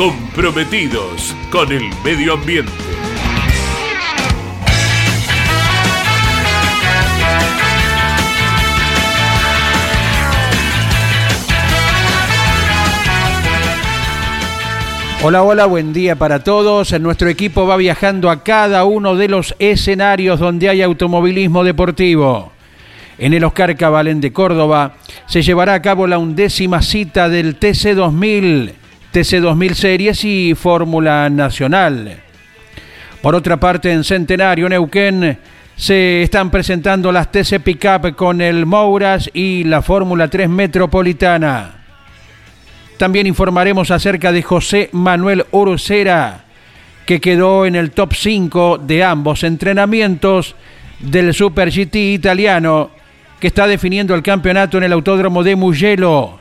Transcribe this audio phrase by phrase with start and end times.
[0.00, 2.72] comprometidos con el medio ambiente.
[15.22, 16.98] Hola, hola, buen día para todos.
[16.98, 22.52] Nuestro equipo va viajando a cada uno de los escenarios donde hay automovilismo deportivo.
[23.18, 24.94] En el Oscar Cabalén de Córdoba
[25.26, 28.79] se llevará a cabo la undécima cita del TC 2000
[29.12, 32.20] TC2000 Series y Fórmula Nacional.
[33.20, 35.38] Por otra parte, en Centenario, Neuquén,
[35.76, 41.76] se están presentando las TC Pickup con el Mouras y la Fórmula 3 Metropolitana.
[42.98, 46.44] También informaremos acerca de José Manuel Ursera,
[47.06, 50.54] que quedó en el top 5 de ambos entrenamientos
[50.98, 52.90] del Super GT italiano,
[53.40, 56.39] que está definiendo el campeonato en el Autódromo de Mugello.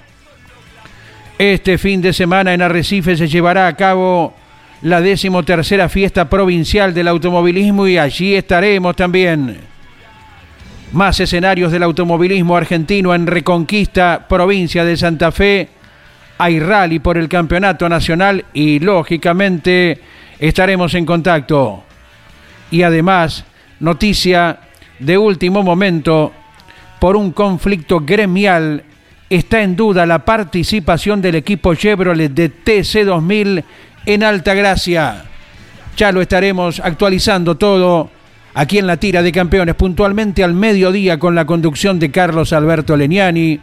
[1.40, 4.34] Este fin de semana en Arrecife se llevará a cabo
[4.82, 9.56] la decimotercera fiesta provincial del automovilismo y allí estaremos también.
[10.92, 15.70] Más escenarios del automovilismo argentino en Reconquista, provincia de Santa Fe.
[16.40, 19.98] Hay rally por el campeonato nacional y lógicamente
[20.40, 21.86] estaremos en contacto.
[22.70, 23.46] Y además,
[23.80, 24.60] noticia
[25.00, 26.34] de último momento
[27.00, 28.84] por un conflicto gremial
[29.30, 33.64] está en duda la participación del equipo Chevrolet de TC2000
[34.06, 35.26] en Altagracia.
[35.96, 38.10] Ya lo estaremos actualizando todo
[38.54, 42.98] aquí en la tira de campeones, puntualmente al mediodía con la conducción de Carlos Alberto
[42.98, 43.60] Leniani,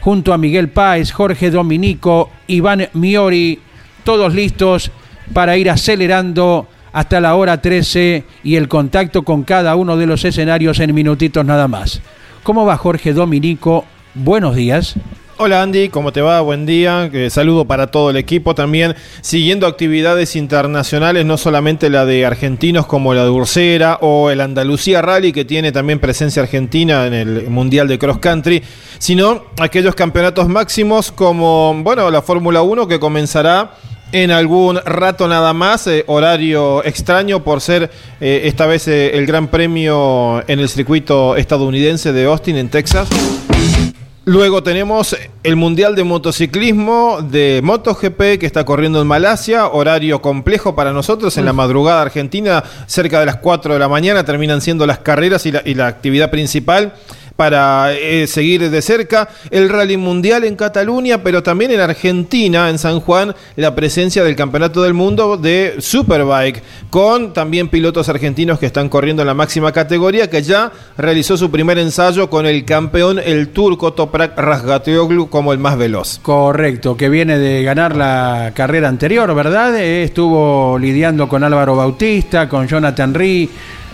[0.00, 3.60] junto a Miguel Páez, Jorge Dominico, Iván Miori,
[4.02, 4.90] todos listos
[5.32, 10.24] para ir acelerando hasta la hora 13 y el contacto con cada uno de los
[10.24, 12.00] escenarios en minutitos nada más.
[12.42, 13.84] ¿Cómo va Jorge Dominico?
[14.14, 14.94] Buenos días.
[15.38, 16.40] Hola Andy, ¿cómo te va?
[16.40, 17.10] Buen día.
[17.28, 18.94] saludo para todo el equipo también.
[19.20, 25.02] Siguiendo actividades internacionales, no solamente la de argentinos como la de Ursera o el Andalucía
[25.02, 28.62] Rally, que tiene también presencia argentina en el Mundial de Cross Country,
[28.98, 33.72] sino aquellos campeonatos máximos como, bueno, la Fórmula 1 que comenzará
[34.12, 39.26] en algún rato nada más, eh, horario extraño por ser eh, esta vez eh, el
[39.26, 43.08] Gran Premio en el circuito estadounidense de Austin, en Texas.
[44.26, 50.74] Luego tenemos el Mundial de Motociclismo de MotoGP que está corriendo en Malasia, horario complejo
[50.74, 54.86] para nosotros en la madrugada argentina, cerca de las 4 de la mañana terminan siendo
[54.86, 56.94] las carreras y la, y la actividad principal
[57.36, 62.78] para eh, seguir de cerca el Rally Mundial en Cataluña, pero también en Argentina, en
[62.78, 68.66] San Juan, la presencia del Campeonato del Mundo de Superbike, con también pilotos argentinos que
[68.66, 73.18] están corriendo en la máxima categoría, que ya realizó su primer ensayo con el campeón,
[73.18, 76.20] el turco Toprak Razgatoglu, como el más veloz.
[76.22, 79.76] Correcto, que viene de ganar la carrera anterior, ¿verdad?
[79.76, 83.48] Eh, estuvo lidiando con Álvaro Bautista, con Jonathan Ree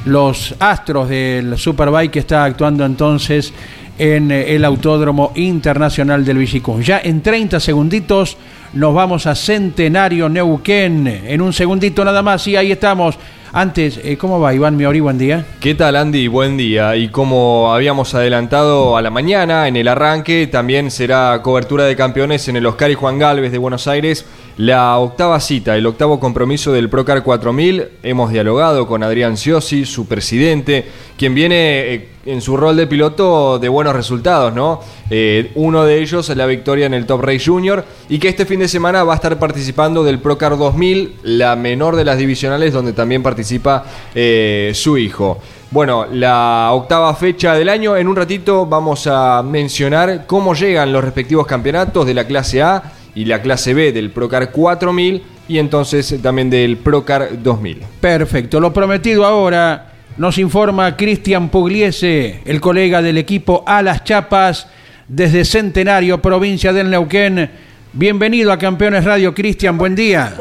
[0.04, 3.52] los astros del Superbike que está actuando entonces
[3.98, 6.82] en eh, el Autódromo Internacional del Villicún.
[6.82, 8.36] Ya en 30 segunditos
[8.72, 11.06] nos vamos a Centenario Neuquén.
[11.06, 13.16] En un segundito nada más y ahí estamos.
[13.52, 15.00] Antes, eh, ¿cómo va Iván Miori?
[15.00, 15.44] Buen día.
[15.58, 16.28] ¿Qué tal Andy?
[16.28, 16.94] Buen día.
[16.94, 22.46] Y como habíamos adelantado a la mañana en el arranque, también será cobertura de campeones
[22.46, 24.24] en el Oscar y Juan Galvez de Buenos Aires
[24.60, 30.06] la octava cita, el octavo compromiso del Procar 4000, hemos dialogado con Adrián Ciosi, su
[30.06, 30.84] presidente,
[31.16, 34.80] quien viene eh, en su rol de piloto de buenos resultados, ¿no?
[35.08, 38.44] Eh, uno de ellos es la victoria en el Top Race Junior y que este
[38.44, 42.72] fin de semana va a estar participando del Procar 2000, la menor de las divisionales
[42.72, 43.84] donde también participa
[44.14, 45.40] eh, su hijo.
[45.70, 51.02] Bueno, la octava fecha del año, en un ratito vamos a mencionar cómo llegan los
[51.02, 56.14] respectivos campeonatos de la clase A y la clase B del Procar 4000 y entonces
[56.20, 57.82] también del Procar 2000.
[58.00, 59.89] Perfecto, lo prometido ahora
[60.20, 64.70] nos informa Cristian Pugliese, el colega del equipo A las Chapas
[65.08, 67.50] desde Centenario, provincia del Neuquén.
[67.94, 70.34] Bienvenido a Campeones Radio, Cristian, buen día.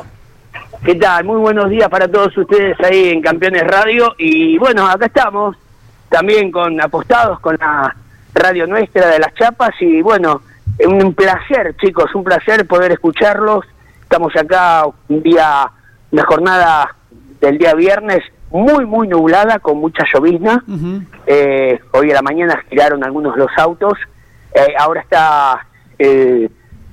[0.84, 1.24] ¿Qué tal?
[1.24, 4.16] Muy buenos días para todos ustedes ahí en Campeones Radio.
[4.18, 5.56] Y bueno, acá estamos
[6.10, 7.96] también con apostados con la
[8.34, 9.72] radio nuestra de las Chapas.
[9.80, 10.42] Y bueno,
[10.86, 13.64] un placer, chicos, un placer poder escucharlos.
[14.02, 15.72] Estamos acá un día,
[16.12, 16.98] una jornada
[17.40, 20.63] del día viernes muy, muy nublada, con mucha llovizna.
[21.25, 23.94] Eh, hoy a la mañana giraron algunos los autos.
[24.54, 25.68] Eh, ahora está,
[25.98, 26.50] eh,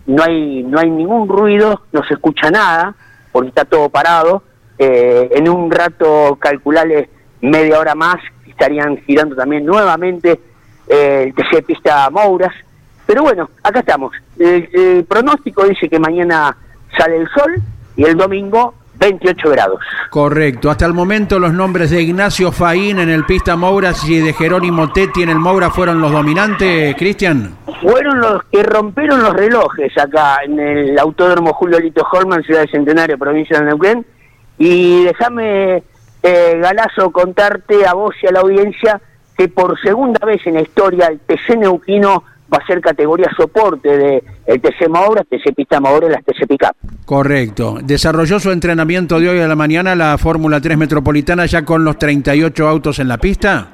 [0.07, 2.95] no, hay, no hay ningún ruido, no se escucha nada,
[3.33, 4.43] porque está todo parado.
[4.79, 7.09] en un rato, calculales
[7.41, 8.17] media hora más,
[8.47, 10.39] estarían girando también nuevamente
[10.87, 12.53] el TC Pista Mouras.
[13.07, 14.13] Pero bueno, acá estamos.
[14.39, 16.55] el pronóstico dice que mañana
[16.99, 17.55] sale el sol
[17.97, 19.81] y el domingo 28 grados.
[20.11, 20.71] Correcto.
[20.71, 24.93] Hasta el momento los nombres de Ignacio Faín en el Pista Mouras y de Jerónimo
[24.93, 27.57] Tetti en el Moura fueron los dominantes, Cristian.
[27.81, 32.69] Fueron los que rompieron los relojes acá en el Autódromo Julio Lito Holman, Ciudad de
[32.69, 34.07] Centenario, provincia de Neuquén.
[34.59, 35.83] Y déjame,
[36.23, 39.01] eh, Galazo, contarte a vos y a la audiencia
[39.37, 43.97] que por segunda vez en la historia el TC Neuquino va a ser categoría soporte
[43.97, 46.77] de el TC Maura, TC Pista Maura y las TC Pickup.
[47.05, 47.79] Correcto.
[47.83, 51.99] Desarrolló su entrenamiento de hoy a la mañana la Fórmula 3 Metropolitana ya con los
[51.99, 53.69] 38 autos en la pista.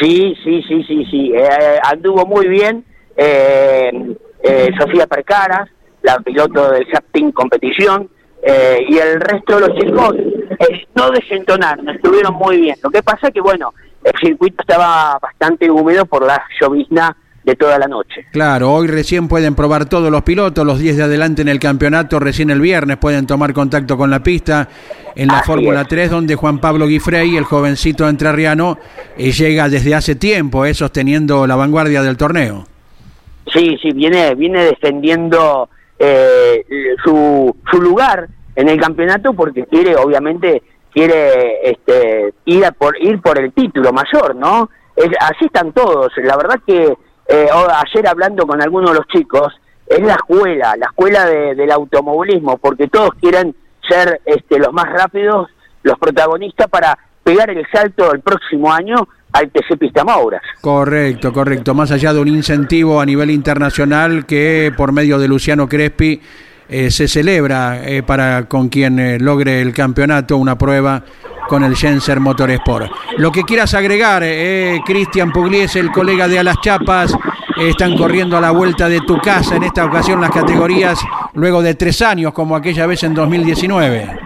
[0.00, 1.32] Sí, sí, sí, sí, sí.
[1.34, 2.84] Eh, anduvo muy bien.
[3.16, 3.90] Eh,
[4.42, 5.68] eh, Sofía Percaras,
[6.02, 8.08] la piloto del Team Competición,
[8.88, 10.16] y el resto de los chicos
[10.96, 12.76] no desentonaron, estuvieron muy bien.
[12.82, 13.72] Lo que pasa es que, bueno,
[14.02, 18.26] el circuito estaba bastante húmedo por la llovizna de toda la noche.
[18.30, 22.18] Claro, hoy recién pueden probar todos los pilotos, los 10 de adelante en el campeonato,
[22.18, 24.68] recién el viernes pueden tomar contacto con la pista
[25.14, 28.78] en la Fórmula 3, donde Juan Pablo Guifrey, el jovencito entrerriano,
[29.16, 32.66] eh, llega desde hace tiempo, eh, sosteniendo la vanguardia del torneo.
[33.52, 35.68] Sí, sí, viene, viene defendiendo
[35.98, 36.64] eh,
[37.04, 40.62] su, su lugar en el campeonato porque quiere, obviamente,
[40.92, 44.70] quiere este, ir, por, ir por el título mayor, ¿no?
[44.94, 46.12] Es, así están todos.
[46.22, 46.94] La verdad que
[47.28, 49.52] eh, ayer hablando con algunos de los chicos,
[49.86, 53.54] es la escuela, la escuela del automovilismo, porque todos quieren
[53.88, 55.50] ser este, los más rápidos,
[55.82, 58.96] los protagonistas para pegar el salto el próximo año
[59.32, 60.42] al TC Pista Mauras.
[60.60, 61.74] Correcto, correcto.
[61.74, 66.20] Más allá de un incentivo a nivel internacional que por medio de Luciano Crespi
[66.68, 71.02] eh, se celebra eh, para con quien logre el campeonato una prueba
[71.48, 72.90] con el Genser Motorsport.
[73.18, 77.16] Lo que quieras agregar, eh, Cristian Pugliese, el colega de Alas Chapas,
[77.56, 80.98] están corriendo a la vuelta de tu casa en esta ocasión las categorías
[81.34, 84.18] luego de tres años como aquella vez en 2019.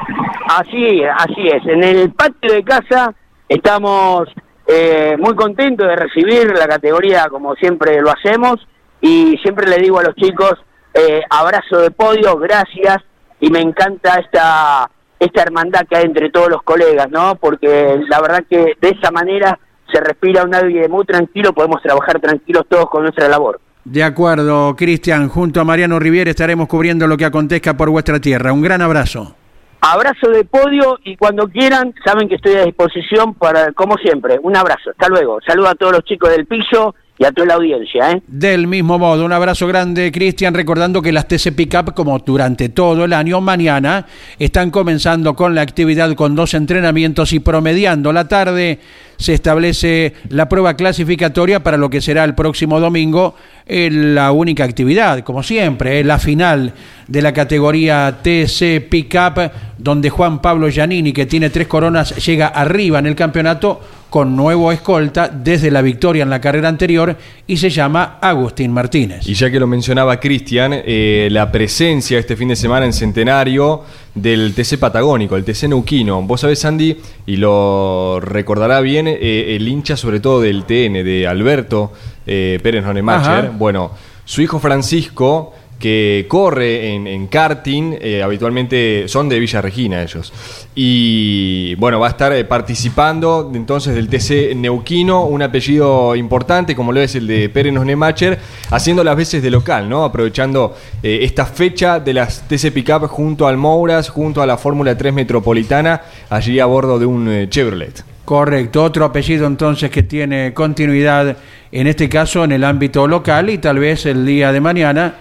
[0.49, 1.67] Así, así es.
[1.67, 3.13] En el patio de casa
[3.49, 4.29] estamos
[4.67, 8.67] eh, muy contentos de recibir la categoría como siempre lo hacemos
[9.01, 10.55] y siempre le digo a los chicos
[10.95, 12.99] eh, abrazo de podio, gracias
[13.41, 17.37] y me encanta esta esta hermandad que hay entre todos los colegas, ¿no?
[17.37, 19.59] Porque la verdad que de esa manera
[19.93, 23.61] se respira un aire muy tranquilo, podemos trabajar tranquilos todos con nuestra labor.
[23.85, 28.53] De acuerdo, Cristian, junto a Mariano Riviera estaremos cubriendo lo que acontezca por vuestra tierra.
[28.53, 29.37] Un gran abrazo.
[29.81, 34.57] Abrazo de podio y cuando quieran, saben que estoy a disposición para, como siempre, un
[34.57, 34.91] abrazo.
[34.91, 35.39] Hasta luego.
[35.47, 38.13] Saludo a todos los chicos del piso y a toda la audiencia.
[38.13, 38.23] ¿eh?
[38.27, 43.05] Del mismo modo, un abrazo grande, Cristian, recordando que las TC Pickup, como durante todo
[43.05, 44.07] el año, mañana
[44.39, 48.79] están comenzando con la actividad con dos entrenamientos y promediando la tarde
[49.19, 53.35] se establece la prueba clasificatoria para lo que será el próximo domingo
[53.67, 56.73] la única actividad, como siempre, la final
[57.09, 63.01] de la categoría TC Pickup, donde Juan Pablo Giannini, que tiene tres coronas, llega arriba
[63.01, 67.69] en el campeonato con nuevo escolta desde la victoria en la carrera anterior y se
[67.69, 69.27] llama Agustín Martínez.
[69.29, 73.83] Y ya que lo mencionaba Cristian, eh, la presencia este fin de semana en Centenario
[74.15, 76.23] del TC Patagónico, el TC Neuquino.
[76.23, 76.97] Vos sabés, Andy,
[77.27, 81.93] y lo recordará bien eh, el hincha sobre todo del TN, de Alberto
[82.27, 83.51] eh, Pérez Nonemacher.
[83.51, 83.93] Bueno,
[84.25, 90.33] su hijo Francisco que corre en, karting, eh, habitualmente son de Villa Regina ellos.
[90.75, 96.93] Y bueno, va a estar eh, participando entonces del TC Neuquino, un apellido importante como
[96.93, 98.39] lo es el de Pérez Nemacher,
[98.71, 100.05] haciendo las veces de local, ¿no?
[100.05, 104.97] Aprovechando eh, esta fecha de las TC Pickup junto al Mouras, junto a la Fórmula
[104.97, 108.16] 3 Metropolitana, allí a bordo de un Chevrolet.
[108.27, 111.37] Correcto, otro apellido entonces que tiene continuidad
[111.71, 115.15] en este caso en el ámbito local y tal vez el día de mañana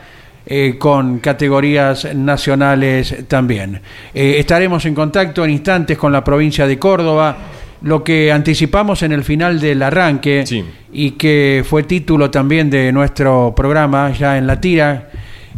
[0.47, 3.79] eh, con categorías nacionales también.
[4.12, 7.38] Eh, estaremos en contacto en instantes con la provincia de Córdoba.
[7.83, 10.63] Lo que anticipamos en el final del arranque Sí.
[10.91, 15.09] y que fue título también de nuestro programa ya en la tira,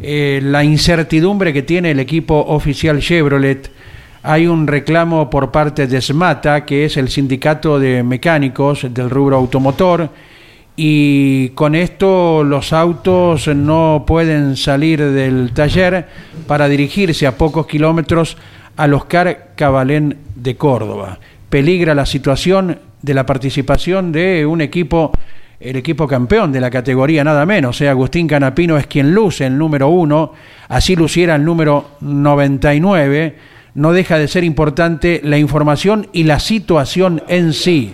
[0.01, 3.76] eh, la incertidumbre que tiene el equipo oficial Chevrolet.
[4.23, 9.37] Hay un reclamo por parte de SMATA, que es el sindicato de mecánicos del rubro
[9.37, 10.09] automotor,
[10.75, 16.07] y con esto los autos no pueden salir del taller
[16.45, 18.37] para dirigirse a pocos kilómetros
[18.75, 21.17] al Oscar Cabalén de Córdoba.
[21.49, 25.11] Peligra la situación de la participación de un equipo,
[25.59, 27.81] el equipo campeón de la categoría, nada menos.
[27.81, 27.89] ¿eh?
[27.89, 30.33] Agustín Canapino es quien luce el número uno,
[30.69, 33.56] así luciera el número 99.
[33.77, 37.93] No deja de ser importante la información y la situación en sí,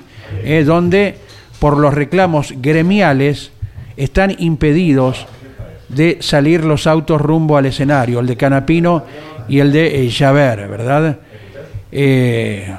[0.66, 1.18] donde
[1.60, 3.52] por los reclamos gremiales
[3.98, 5.28] están impedidos
[5.90, 9.04] de salir los autos rumbo al escenario, el de Canapino
[9.48, 11.20] y el de eh, Javert, ¿verdad?
[11.92, 12.74] Eh,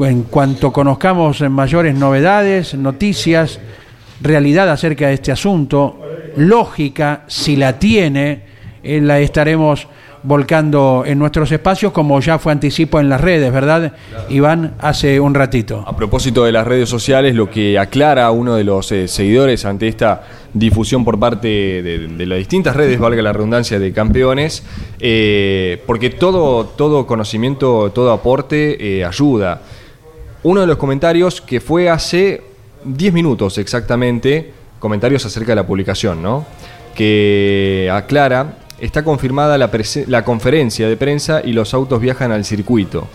[0.00, 3.60] en cuanto conozcamos mayores novedades, noticias,
[4.20, 6.00] realidad acerca de este asunto,
[6.36, 8.42] lógica, si la tiene,
[8.82, 9.86] eh, la estaremos
[10.22, 13.92] volcando en nuestros espacios, como ya fue anticipo en las redes, ¿verdad?
[14.28, 15.84] Iván, hace un ratito.
[15.86, 19.88] A propósito de las redes sociales, lo que aclara uno de los eh, seguidores ante
[19.88, 20.22] esta
[20.54, 24.62] difusión por parte de, de las distintas redes, valga la redundancia, de campeones,
[25.00, 29.62] eh, porque todo, todo conocimiento, todo aporte eh, ayuda.
[30.42, 32.42] Uno de los comentarios que fue hace
[32.84, 36.44] 10 minutos exactamente, comentarios acerca de la publicación, ¿no?
[36.94, 43.06] Que aclara, está confirmada la, conferencia de prensa y los autos viajan al circuito.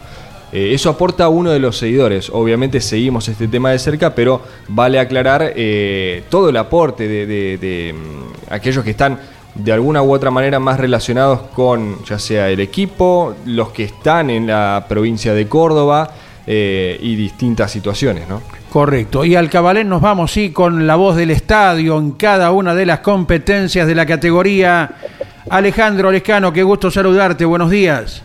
[0.54, 2.30] Eh, eso aporta a uno de los seguidores.
[2.34, 8.54] Obviamente seguimos este tema de cerca, pero vale aclarar eh, todo el aporte de, mm,
[8.54, 9.20] aquellos que están
[9.56, 14.30] de alguna u otra manera más relacionados con ya sea el equipo, los que están
[14.30, 16.12] en la provincia de Córdoba
[16.46, 18.42] eh, y distintas situaciones, ¿no?
[18.70, 19.26] Correcto.
[19.26, 22.86] Y al Cabalén nos vamos, sí, con la voz del estadio en cada una de
[22.86, 24.92] las competencias de la categoría.
[25.50, 27.46] Alejandro Lescano, qué gusto saludarte.
[27.46, 28.24] Buenos días.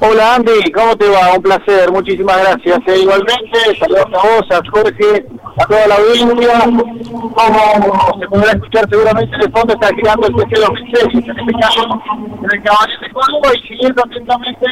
[0.00, 1.34] Hola Andy, ¿cómo te va?
[1.36, 2.78] Un placer, muchísimas gracias.
[2.88, 5.24] Eh, igualmente, saludos a vos, a Jorge,
[5.56, 6.60] a toda la audiencia.
[6.64, 12.50] Como se podrá escuchar seguramente de fondo, está girando el TC 2006, en este en
[12.50, 14.66] el Caballero de Córdoba, y siguiendo atentamente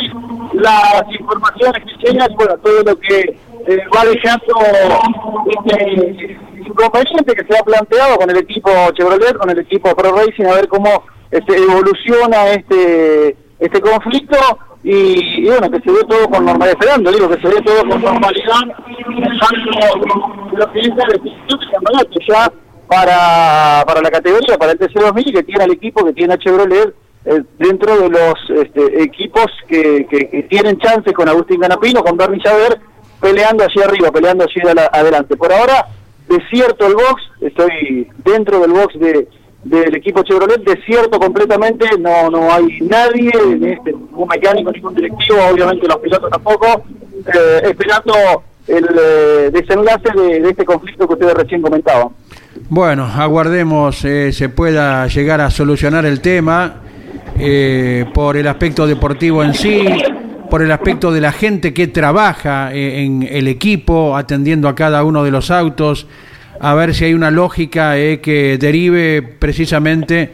[0.55, 3.21] las informaciones que llegan, bueno, todo lo que
[3.69, 4.55] eh, va dejando
[5.65, 10.47] este inconveniente que se ha planteado con el equipo Chevrolet, con el equipo Pro Racing,
[10.47, 14.37] a ver cómo este, evoluciona este este conflicto
[14.83, 17.81] y, y bueno, que se ve todo con normalidad, esperando, digo, que se ve todo
[17.81, 18.63] con normalidad,
[20.57, 21.07] lo que es la
[21.73, 22.53] campeonato ya
[22.89, 26.39] para, para la categoría, para el TC2000 y que tiene al equipo que tiene a
[26.39, 26.95] Chevrolet
[27.27, 28.35] eh, dentro de los
[28.65, 32.81] este, equipos que, que, que tienen chances con Agustín Ganapino, con Bernie Javer,
[33.21, 35.37] peleando hacia arriba, peleando hacia la- adelante.
[35.37, 35.87] Por ahora,
[36.29, 39.29] desierto el box, estoy dentro del box de
[39.65, 43.31] del equipo Chevrolet, desierto completamente, no no hay nadie,
[43.73, 46.85] este, ningún mecánico, ningún directivo, obviamente los pilotos tampoco,
[47.27, 48.15] eh, esperando
[48.67, 52.09] el eh, desenlace de, este conflicto que ustedes recién comentaban.
[52.69, 56.83] Bueno, aguardemos eh, se pueda llegar a solucionar el tema
[58.13, 59.87] por el aspecto deportivo en sí,
[60.51, 65.25] por el aspecto de la gente que trabaja en el equipo, atendiendo a cada uno
[65.25, 66.07] de los autos,
[66.61, 70.31] a ver si hay una lógica eh, que derive precisamente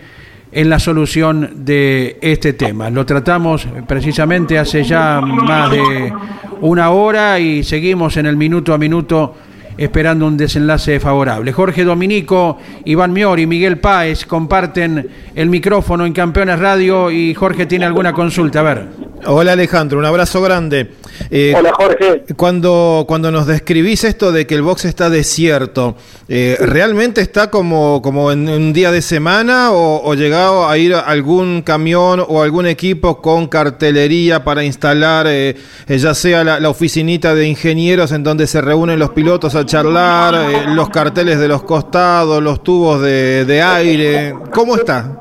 [0.50, 2.90] en la solución de este tema.
[2.90, 6.12] Lo tratamos precisamente hace ya más de
[6.60, 9.36] una hora y seguimos en el minuto a minuto
[9.78, 11.52] esperando un desenlace favorable.
[11.52, 17.84] Jorge Dominico, Iván Miori, Miguel Páez comparten el micrófono en Campeones Radio y Jorge tiene
[17.84, 18.60] alguna consulta.
[18.60, 19.05] A ver.
[19.24, 20.92] Hola Alejandro, un abrazo grande.
[21.30, 22.24] Eh, Hola Jorge.
[22.36, 25.96] Cuando, cuando nos describís esto de que el box está desierto,
[26.28, 30.94] eh, ¿realmente está como, como en un día de semana o, o llegado a ir
[30.94, 35.56] algún camión o algún equipo con cartelería para instalar, eh,
[35.88, 39.64] eh, ya sea la, la oficinita de ingenieros en donde se reúnen los pilotos a
[39.64, 44.34] charlar, eh, los carteles de los costados, los tubos de, de aire?
[44.52, 45.20] ¿Cómo está?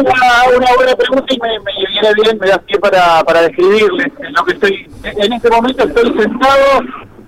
[0.00, 4.06] Una, una buena pregunta y me, me viene bien, me da pie para, para describirles
[4.36, 4.86] lo que estoy.
[5.04, 6.80] En este momento estoy sentado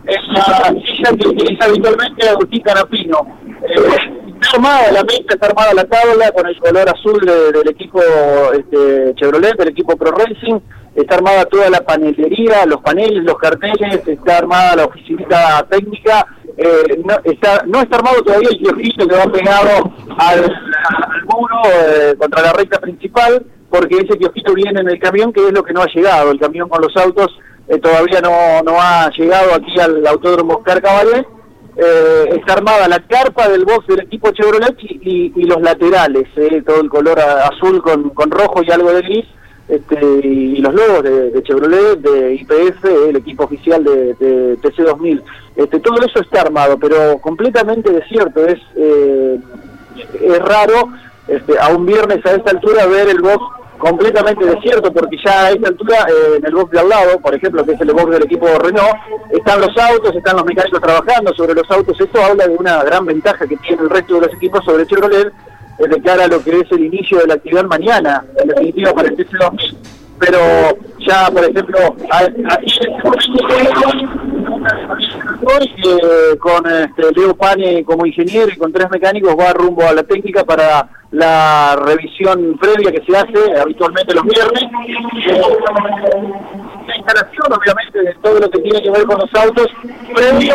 [0.07, 3.27] en la silla que utiliza habitualmente Agustín Canapino.
[3.69, 3.77] Eh,
[4.41, 8.01] está armada la mesa, está armada la tabla con el color azul de- del equipo
[8.55, 10.61] este, Chevrolet, del equipo Pro Racing.
[10.95, 16.27] Está armada toda la panelería, los paneles, los carteles, está armada la oficinita técnica.
[16.57, 20.53] Eh, no, está, no está armado todavía el kiosquito que va pegado al,
[21.25, 25.53] muro, eh, contra la recta principal, porque ese kiosquito viene en el camión, que es
[25.53, 26.33] lo que no ha llegado.
[26.33, 30.83] El camión con los autos eh, todavía no, no ha llegado aquí al autódromo Oscar
[30.83, 31.25] Cabalé.
[31.77, 36.63] Eh, está armada la carpa del box del equipo Chevrolet y, y, los laterales, eh,
[36.67, 39.25] todo el color azul con, con rojo y algo de gris,
[39.71, 45.23] este, y los logos de, Chevrolet, de IPF, el equipo oficial de, de TC2000.
[45.57, 48.47] Este, todo eso está armado, pero completamente desierto.
[48.47, 49.39] Es, eh,
[50.21, 50.91] es raro
[51.29, 53.45] este, a un viernes a esta altura ver el box
[53.79, 57.35] completamente desierto, porque ya a esta altura, eh, en el box de al lado, por
[57.35, 58.97] ejemplo, que es el box del equipo Renault,
[59.31, 61.99] están los autos, están los mecánicos trabajando sobre los autos.
[61.99, 65.33] Esto habla de una gran ventaja que tiene el resto de los equipos sobre Chevrolet
[65.89, 69.09] de cara a lo que es el inicio de la actividad mañana, en definitiva para
[69.09, 69.77] el TC2000.
[70.19, 70.39] Pero
[70.99, 72.71] ya, por ejemplo, aquí
[74.61, 80.03] eh, con este, Leo Pane como ingeniero y con tres mecánicos va rumbo a la
[80.03, 84.63] técnica para la revisión previa que se hace habitualmente los viernes.
[86.87, 89.69] La instalación, obviamente, de todo lo que tiene que ver con los autos,
[90.15, 90.55] previo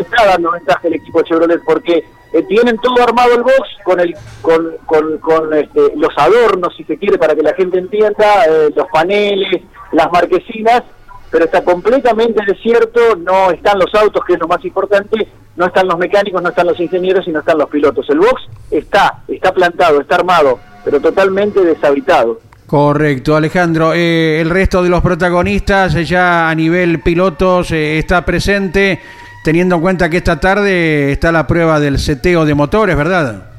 [0.00, 4.14] está dando ventaja el equipo Chevrolet porque eh, tienen todo armado el box con el
[4.42, 8.70] con, con, con este, los adornos, si se quiere, para que la gente entienda, eh,
[8.74, 10.82] los paneles, las marquesinas,
[11.30, 15.86] pero está completamente desierto, no están los autos, que es lo más importante, no están
[15.86, 18.08] los mecánicos, no están los ingenieros y no están los pilotos.
[18.10, 22.40] El box está, está plantado, está armado, pero totalmente deshabitado.
[22.66, 23.92] Correcto, Alejandro.
[23.94, 29.00] Eh, el resto de los protagonistas ya a nivel pilotos eh, está presente,
[29.44, 33.50] teniendo en cuenta que esta tarde está la prueba del seteo de motores, ¿verdad?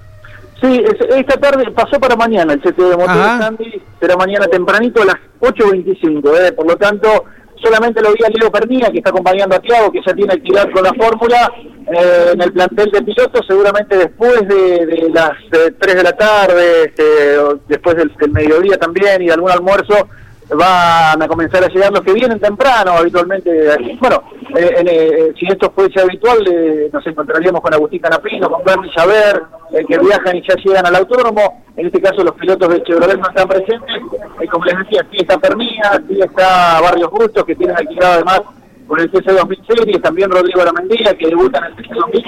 [0.62, 5.06] Sí, esta tarde pasó para mañana el seteo de motores, Sandy, será mañana tempranito a
[5.06, 6.52] las 8.25, ¿eh?
[6.52, 7.26] por lo tanto
[7.62, 10.70] solamente lo vi a Leo Pernía, que está acompañando a Tiago, que ya tiene actividad
[10.72, 11.52] con la fórmula
[11.94, 17.04] eh, en el plantel de pilotos, seguramente después de, las 3 de la tarde, este,
[17.68, 20.08] después del, mediodía también y algún almuerzo,
[20.56, 23.52] van a comenzar a llegar los que vienen temprano habitualmente.
[24.00, 24.24] Bueno,
[24.56, 26.44] eh, eh, si esto fuese habitual,
[26.92, 29.44] nos encontraríamos con Agustín Canapino, con Bernie Saber,
[29.88, 31.64] que viajan y ya llegan al autónomo.
[31.78, 33.96] En este caso, los pilotos de Chevrolet no están presentes.
[34.42, 38.42] Y como les decía, aquí está Pernía, aquí está Barrios Bustos, que tienen alquilado además
[38.88, 42.24] con el TC 2000 Series, también Rodrigo Aramendía, que debuta en el TC 2000.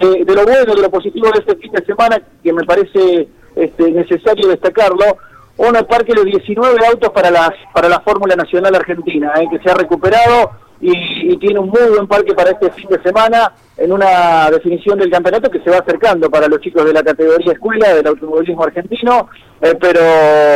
[0.00, 3.28] De, de lo bueno, de lo positivo de este fin de semana, que me parece
[3.76, 5.18] este, necesario destacarlo,
[5.58, 9.70] un parque de 19 autos para, las, para la Fórmula Nacional Argentina, eh, que se
[9.70, 14.50] ha recuperado y, tiene un muy buen parque para este fin de semana en una
[14.50, 18.06] definición del campeonato que se va acercando para los chicos de la categoría escuela del
[18.06, 19.28] automovilismo argentino,
[19.60, 20.00] eh, pero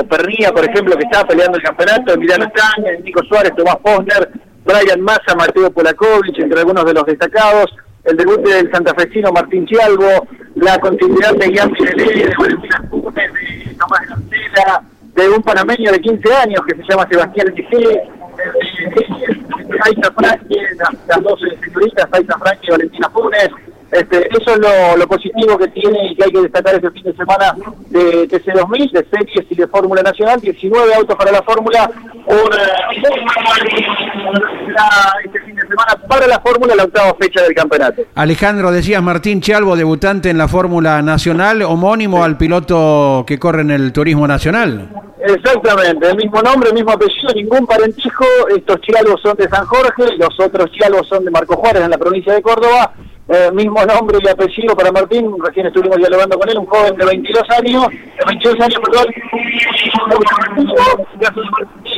[0.08, 4.30] Pernía, por ejemplo, que está peleando el campeonato, Emiliano Caña, Nico Suárez, Tomás Posner,
[4.64, 7.66] Brian Massa, Mateo Polakovic, entre algunos de los destacados,
[8.04, 14.82] el debut del santafesino Martín Chialvo, la continuidad de Ian Pirelli, de de Tomás Cancela,
[15.14, 18.08] de un panameño de 15 años que se llama Sebastián Tijé,
[19.82, 20.56] Aiza Franqui,
[21.08, 23.50] las, dos señoritas, Aiza Franqui y Valentina Funes,
[23.92, 27.02] este, eso es lo, lo, positivo que tiene y que hay que destacar este fin
[27.02, 27.56] de semana
[27.88, 31.90] de TC2000, de series y de Fórmula Nacional, 19 autos para la Fórmula,
[35.24, 38.02] este fin de semana para la Fórmula, la octava fecha del campeonato.
[38.14, 43.72] Alejandro, decías Martín Chalvo, debutante en la Fórmula Nacional, homónimo al piloto que corre en
[43.72, 44.88] el Turismo Nacional.
[45.22, 48.24] Exactamente, el mismo nombre, el mismo apellido, ningún parentesco,
[48.56, 51.98] estos chialvos son de San Jorge, los otros chialvos son de Marco Juárez en la
[51.98, 52.94] provincia de Córdoba,
[53.32, 57.06] eh, mismo nombre y apellido para Martín, recién estuvimos dialogando con él, un joven de
[57.06, 59.06] 22 años, de 22 años, perdón,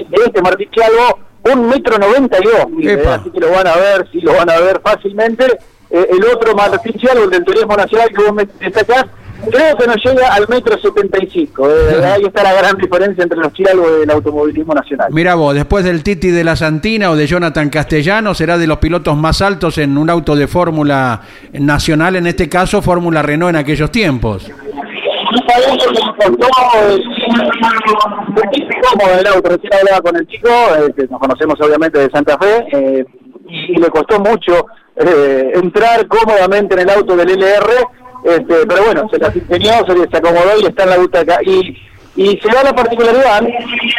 [0.09, 2.67] de este Martín Chalvo, un metro noventa y dos,
[3.09, 5.47] así que lo van a ver, sí lo van a ver fácilmente.
[5.93, 9.07] Eh, el otro Martín Chalvo, el del Turismo Nacional que vos me destacás,
[9.51, 11.69] Creo que no llega al metro 75.
[11.69, 15.09] Eh, ahí está la gran diferencia entre los chialgos del automovilismo nacional.
[15.11, 18.79] Mira vos, después del Titi de la Santina o de Jonathan Castellano, será de los
[18.79, 23.57] pilotos más altos en un auto de Fórmula Nacional, en este caso Fórmula Renault en
[23.57, 24.49] aquellos tiempos.
[28.91, 32.39] Como el auto, recién hablaba con el chico, eh, que nos conocemos obviamente de Santa
[32.39, 33.05] Fe, eh,
[33.49, 37.73] y, le costó mucho eh, entrar cómodamente en el auto del LR
[38.25, 41.39] este, pero bueno, se las ingenió, se, se acomodó y está en la ruta acá.
[41.45, 41.77] Y,
[42.15, 43.43] y se da la particularidad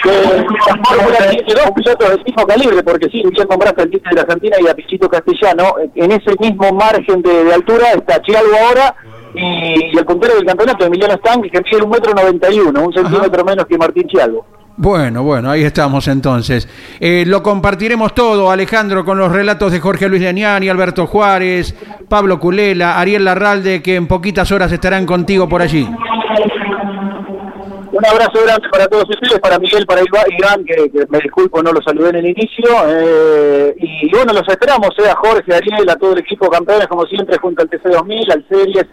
[0.03, 4.57] que dos pilotos del mismo calibre, porque sí, ya nombraste al Tite de la Santina
[4.61, 8.95] y a Pichito Castellano, en ese mismo margen de, altura está Chialvo ahora
[9.33, 12.93] y, el puntero del campeonato, Emiliano Stang, que mide un metro noventa y uno, un
[12.93, 14.45] centímetro menos que Martín Chialvo.
[14.75, 16.67] Bueno, bueno, ahí estamos entonces.
[16.99, 21.75] Eh, lo compartiremos todo, Alejandro, con los relatos de Jorge Luis Leñani, Alberto Juárez,
[22.09, 25.87] Pablo Culela, Ariel Larralde, que en poquitas horas estarán contigo por allí.
[27.91, 31.81] Un abrazo grande para todos ustedes, para Miguel, para Iván, que, me disculpo, no lo
[31.83, 32.65] saludé en el inicio.
[32.87, 37.37] Eh, y bueno, los esperamos, eh, Jorge, Ariel, a todo el equipo campeones, como siempre,
[37.37, 38.85] junto al TC2000, al Series,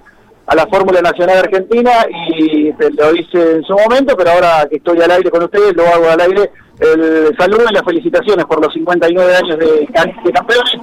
[0.50, 1.92] a la Fórmula Nacional Argentina.
[2.36, 5.86] Y lo hice en su momento, pero ahora que estoy al aire con ustedes, lo
[5.86, 6.50] hago al aire.
[6.80, 10.78] El saludo y las felicitaciones por los 59 años de, de campeones.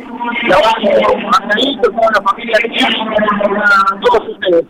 [0.47, 2.57] La familia,
[4.01, 4.63] todos ustedes,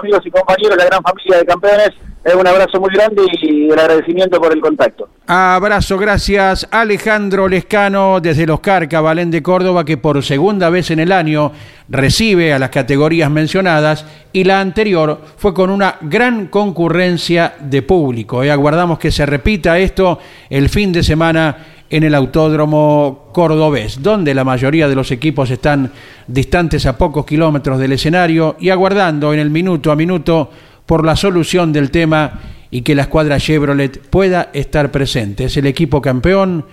[0.00, 1.90] amigos y compañeros, la gran familia de campeones
[2.38, 5.08] un abrazo muy grande y el agradecimiento por el contacto.
[5.26, 11.00] Abrazo, gracias Alejandro Lescano desde los Carca, Valén de Córdoba, que por segunda vez en
[11.00, 11.52] el año
[11.88, 18.44] recibe a las categorías mencionadas y la anterior fue con una gran concurrencia de público.
[18.44, 20.18] Y aguardamos que se repita esto
[20.50, 21.56] el fin de semana
[21.90, 25.90] en el Autódromo Cordobés, donde la mayoría de los equipos están
[26.28, 30.50] distantes a pocos kilómetros del escenario y aguardando en el minuto a minuto
[30.86, 35.44] por la solución del tema y que la escuadra Chevrolet pueda estar presente.
[35.44, 36.64] Es el equipo campeón,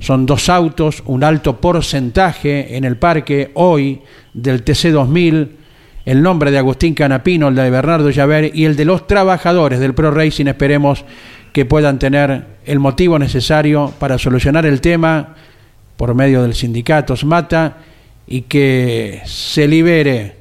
[0.00, 4.02] son dos autos, un alto porcentaje en el parque hoy
[4.34, 5.48] del TC2000,
[6.04, 9.94] el nombre de Agustín Canapino, el de Bernardo Llaver y el de los trabajadores del
[9.94, 11.04] Pro Racing, esperemos
[11.56, 15.36] que puedan tener el motivo necesario para solucionar el tema
[15.96, 17.78] por medio del sindicato Mata
[18.26, 20.36] y que se libere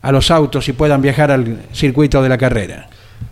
[0.00, 2.88] a los autos y puedan viajar al circuito de la carrera.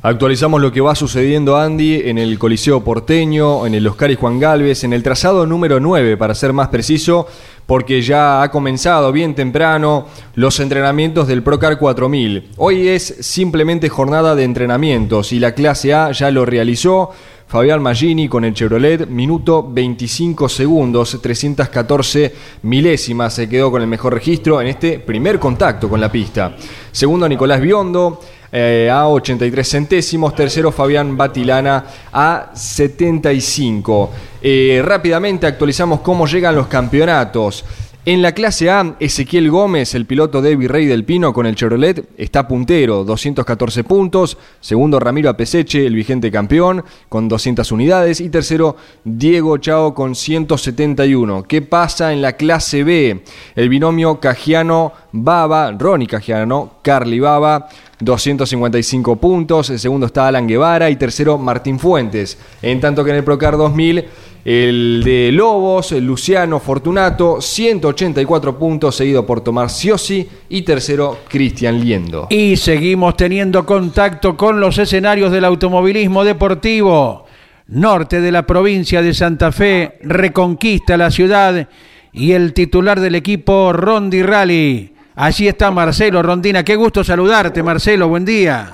[0.06, 4.38] Actualizamos lo que va sucediendo, Andy, en el Coliseo Porteño, en el Oscar y Juan
[4.38, 7.26] Galvez, en el trazado número 9, para ser más preciso,
[7.66, 12.50] porque ya ha comenzado bien temprano los entrenamientos del Procar 4000.
[12.56, 17.10] Hoy es simplemente jornada de entrenamientos y la clase A ya lo realizó.
[17.48, 24.14] Fabián Magini con el Chevrolet, minuto 25 segundos, 314 milésimas, se quedó con el mejor
[24.14, 26.54] registro en este primer contacto con la pista.
[26.92, 28.20] Segundo, Nicolás Biondo.
[28.58, 34.10] Eh, a 83 centésimos, tercero Fabián Batilana a 75.
[34.40, 37.66] Eh, rápidamente actualizamos cómo llegan los campeonatos.
[38.08, 42.08] En la clase A, Ezequiel Gómez, el piloto de Virrey del Pino con el Chevrolet,
[42.16, 44.38] está puntero, 214 puntos.
[44.60, 48.20] Segundo, Ramiro Apeseche, el vigente campeón, con 200 unidades.
[48.20, 51.42] Y tercero, Diego Chao con 171.
[51.48, 53.24] ¿Qué pasa en la clase B?
[53.56, 57.66] El binomio Cajiano-Baba, Ronnie Cajiano, Carly Baba,
[57.98, 59.70] 255 puntos.
[59.70, 62.38] El segundo está Alan Guevara y tercero, Martín Fuentes.
[62.62, 64.04] En tanto que en el Procar 2000
[64.46, 71.80] el de Lobos, el Luciano Fortunato, 184 puntos, seguido por Tomás Ciosi y tercero Cristian
[71.80, 72.28] Liendo.
[72.30, 77.26] Y seguimos teniendo contacto con los escenarios del automovilismo deportivo.
[77.66, 81.68] Norte de la provincia de Santa Fe reconquista la ciudad
[82.12, 84.92] y el titular del equipo Rondi Rally.
[85.16, 86.62] Allí está Marcelo Rondina.
[86.62, 88.06] Qué gusto saludarte, Marcelo.
[88.06, 88.70] Buen día.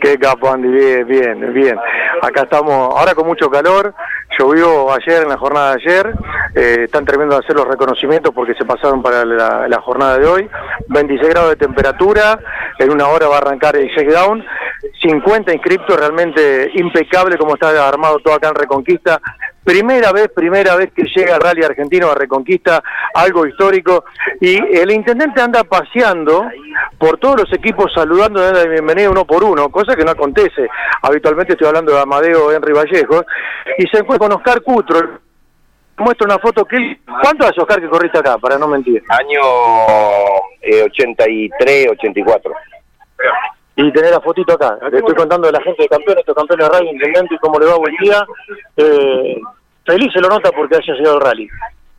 [0.00, 0.68] Qué capo, Andy.
[0.68, 1.78] Bien, bien, bien.
[2.22, 3.94] Acá estamos ahora con mucho calor.
[4.38, 6.14] Llovió ayer en la jornada de ayer.
[6.54, 10.50] Eh, están terminando de hacer los reconocimientos porque se pasaron para la, jornada de hoy.
[10.88, 12.38] 26 grados de temperatura.
[12.78, 14.42] En una hora va a arrancar el shakedown.
[15.00, 19.20] 50 inscriptos, realmente impecable como está armado todo acá en Reconquista.
[19.64, 22.82] Primera vez, primera vez que llega el rally argentino a Reconquista,
[23.14, 24.04] algo histórico.
[24.40, 26.48] Y el intendente anda paseando
[26.98, 30.68] por todos los equipos saludando de bienvenida uno por uno, cosa que no acontece.
[31.02, 33.24] Habitualmente estoy hablando de Amadeo Henry Vallejo.
[33.78, 35.20] Y se encuentra con Oscar Cutro.
[35.98, 39.02] Muestra una foto que ¿Cuánto hace Oscar que corriste acá, para no mentir?
[39.08, 39.42] Año
[40.86, 42.52] 83, 84.
[43.82, 44.78] Y tener la fotito acá.
[44.90, 47.58] Le estoy contando de la gente de campeones, estos campeones de rally, intendente, y cómo
[47.58, 48.26] le va buen día.
[48.76, 49.40] Eh,
[49.86, 51.48] feliz se lo nota porque haya llegado el rally.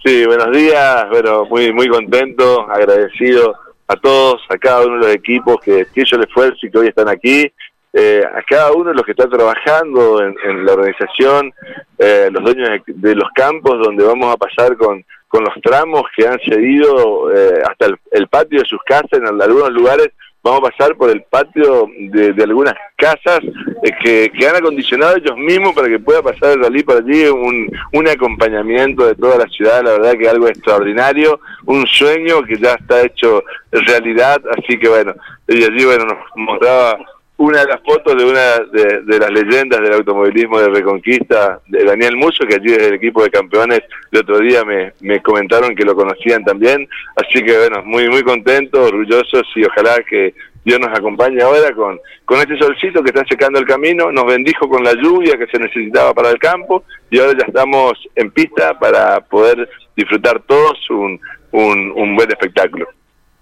[0.03, 3.55] Sí, buenos días, bueno, muy muy contento, agradecido
[3.87, 6.87] a todos, a cada uno de los equipos que, que el esfuerzo y que hoy
[6.87, 7.51] están aquí,
[7.93, 11.53] eh, a cada uno de los que está trabajando en, la organización,
[11.97, 16.25] eh, los dueños de, los campos donde vamos a pasar con, con los tramos que
[16.25, 20.09] han cedido eh, hasta el, patio de sus casas en algunos lugares
[20.43, 23.39] vamos a pasar por el patio de, algunas casas
[23.83, 27.69] eh, que, han acondicionado ellos mismos para que pueda pasar el rally por allí, un,
[27.93, 32.73] un acompañamiento de toda la ciudad, la verdad que algo extraordinario, un sueño que ya
[32.73, 35.13] está hecho realidad, así que bueno,
[35.47, 36.97] y allí bueno nos mostraba
[37.41, 42.15] una de las fotos de una de, las leyendas del automovilismo de Reconquista, de Daniel
[42.15, 45.83] Muso, que allí desde el equipo de campeones el otro día me, me comentaron que
[45.83, 46.87] lo conocían también.
[47.15, 51.99] Así que bueno, muy muy contentos, orgullosos y ojalá que, Dios nos acompaña ahora con,
[52.23, 55.57] con este solcito que está secando el camino, nos bendijo con la lluvia que se
[55.57, 61.19] necesitaba para el campo y ahora ya estamos en pista para poder disfrutar todos un,
[61.51, 62.87] un buen espectáculo.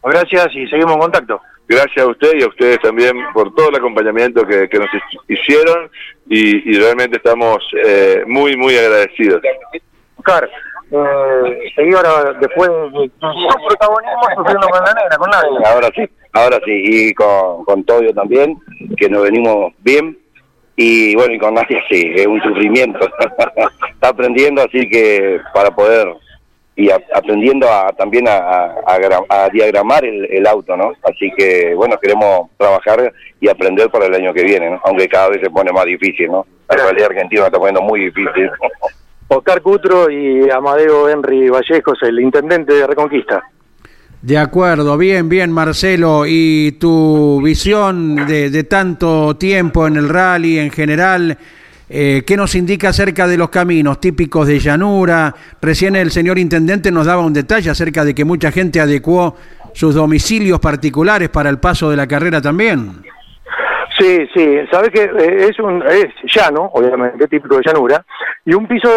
[0.04, 1.42] Gracias y seguimos en contacto.
[1.68, 4.90] Gracias a usted y a ustedes también por todo el acompañamiento que, que nos
[5.28, 5.90] hicieron
[6.28, 9.42] y, y realmente estamos eh, muy, muy agradecidos.
[10.18, 10.50] Oscar,
[10.92, 15.50] eh, seguí ahora después de tu protagonismo sufriendo con la negra, con nadie.
[15.66, 18.58] Ahora sí, ahora sí, y con, con Todio también,
[18.98, 20.18] que nos venimos bien.
[20.76, 23.00] Y bueno, y con Nadia sí, es un sufrimiento.
[23.92, 26.08] Está aprendiendo, así que para poder
[26.80, 30.94] y a- aprendiendo a, también a, a- a gra- a diagramar el, el auto, ¿no?
[31.04, 34.82] Así que, bueno, queremos trabajar y aprender para el año que viene, ¿no?
[34.86, 36.46] Aunque cada vez se pone más difícil, ¿no?
[36.70, 38.50] La realidad argentina está poniendo muy difícil.
[39.28, 43.44] Oscar Cutro y Amadeo Henry Vallejos, el intendente de Reconquista.
[44.22, 46.24] De acuerdo, bien, bien Marcelo.
[46.28, 51.38] ¿Y tu visión de, de tanto tiempo en el rally en general?
[51.90, 55.34] Eh, ¿Qué nos indica acerca de los caminos típicos de llanura?
[55.62, 59.36] Recién el señor intendente nos daba un detalle acerca de que mucha gente adecuó
[59.74, 63.04] sus domicilios particulares para el paso de la carrera también.
[63.98, 68.06] Sí, sí, sabes que eh, es un es llano, obviamente, típico de llanura,
[68.46, 68.90] y un piso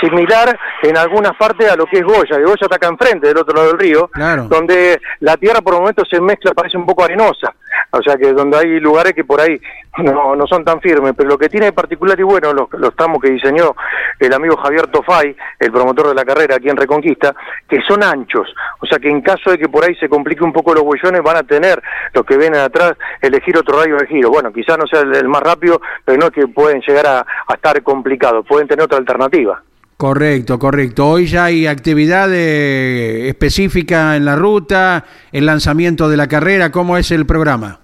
[0.00, 3.36] similar en algunas partes a lo que es Goya, que Goya está acá enfrente, del
[3.36, 4.44] otro lado del río, Claro.
[4.48, 7.54] donde la tierra por momentos se mezcla, parece un poco arenosa,
[7.90, 9.60] o sea que donde hay lugares que por ahí
[9.98, 12.94] no, no son tan firmes, pero lo que tiene de particular y bueno los, los
[12.94, 13.74] tramos que diseñó
[14.18, 17.34] el amigo Javier Tofay, el promotor de la carrera aquí en Reconquista,
[17.68, 20.52] que son anchos, o sea que en caso de que por ahí se complique un
[20.52, 24.30] poco los huellones van a tener los que vienen atrás elegir otro radio de giro.
[24.30, 27.18] Bueno, quizás no sea el, el más rápido, pero no es que pueden llegar a,
[27.20, 29.62] a estar complicados, pueden tener otra alternativa.
[29.96, 31.06] Correcto, correcto.
[31.06, 36.98] Hoy ya hay actividad eh, específica en la ruta, el lanzamiento de la carrera, ¿cómo
[36.98, 37.80] es el programa?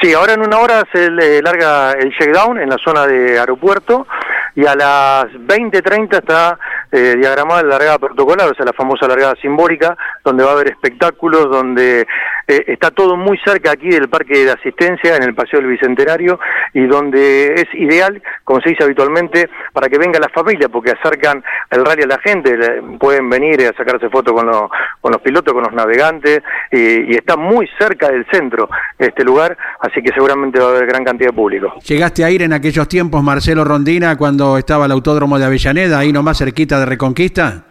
[0.00, 4.06] Sí, ahora en una hora se le larga el shakedown en la zona de aeropuerto
[4.54, 6.58] y a las 20.30 está
[6.90, 10.68] eh, diagramada la largada protocolar, o sea, la famosa largada simbólica, donde va a haber
[10.68, 12.06] espectáculos, donde
[12.50, 16.38] eh, está todo muy cerca aquí del parque de asistencia, en el Paseo del Bicentenario,
[16.74, 21.42] y donde es ideal, como se dice habitualmente, para que venga la familia, porque acercan
[21.70, 22.56] el rally a la gente,
[22.98, 26.40] pueden venir a sacarse fotos con, los- con los pilotos, con los navegantes,
[26.72, 30.86] y, y está muy cerca del centro este lugar, así que seguramente va a haber
[30.86, 31.74] gran cantidad de público.
[31.86, 36.12] ¿Llegaste a ir en aquellos tiempos, Marcelo Rondina, cuando estaba el autódromo de Avellaneda, ahí
[36.12, 37.64] nomás cerquita de Reconquista?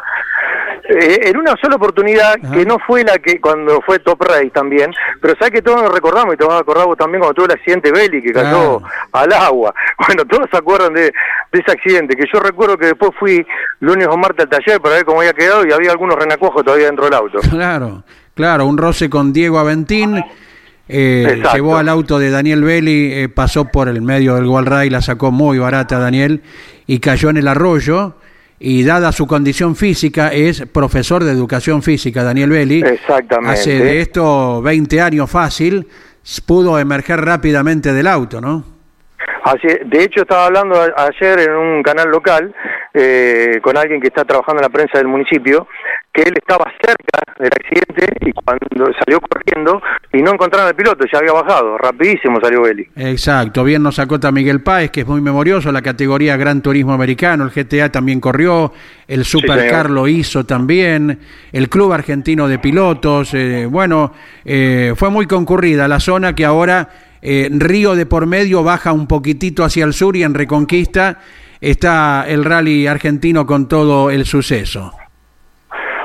[1.01, 4.91] Eh, en una sola oportunidad, que no fue la que cuando fue Top Race también,
[5.21, 7.45] pero sabes que todos nos recordamos, y te vas a acordar vos también cuando tuvo
[7.45, 8.81] el accidente Belli, que cayó
[9.13, 9.73] al agua.
[10.07, 13.45] Bueno, todos se acuerdan de, de ese accidente, que yo recuerdo que después fui
[13.79, 16.87] lunes o martes al taller para ver cómo había quedado y había algunos renacuajos todavía
[16.87, 17.39] dentro del auto.
[17.49, 20.23] Claro, claro, un roce con Diego Aventín.
[20.87, 25.01] eh, llevó al auto de Daniel Belli, eh, pasó por el medio del Walray, la
[25.01, 26.41] sacó muy barata Daniel
[26.87, 28.15] y cayó en el arroyo.
[28.59, 32.81] Y dada su condición física, es profesor de educación física, Daniel Belli.
[32.81, 33.53] Exactamente.
[33.53, 35.87] Hace de esto 20 años fácil,
[36.45, 38.63] pudo emerger rápidamente del auto, ¿no?
[39.43, 42.53] Así, de hecho, estaba hablando ayer en un canal local
[42.93, 45.67] eh, con alguien que está trabajando en la prensa del municipio,
[46.13, 51.05] que él estaba cerca del accidente y cuando salió corriendo y no encontraron al piloto,
[51.11, 52.87] ya había bajado, rapidísimo salió Belli.
[52.95, 57.43] Exacto, bien nos acota Miguel Páez, que es muy memorioso, la categoría Gran Turismo Americano,
[57.43, 58.73] el GTA también corrió,
[59.07, 61.19] el Supercar lo hizo también,
[61.51, 66.89] el Club Argentino de Pilotos, eh, bueno, eh, fue muy concurrida la zona que ahora
[67.21, 71.19] eh, Río de por medio baja un poquitito hacia el sur y en Reconquista
[71.61, 74.93] está el rally argentino con todo el suceso.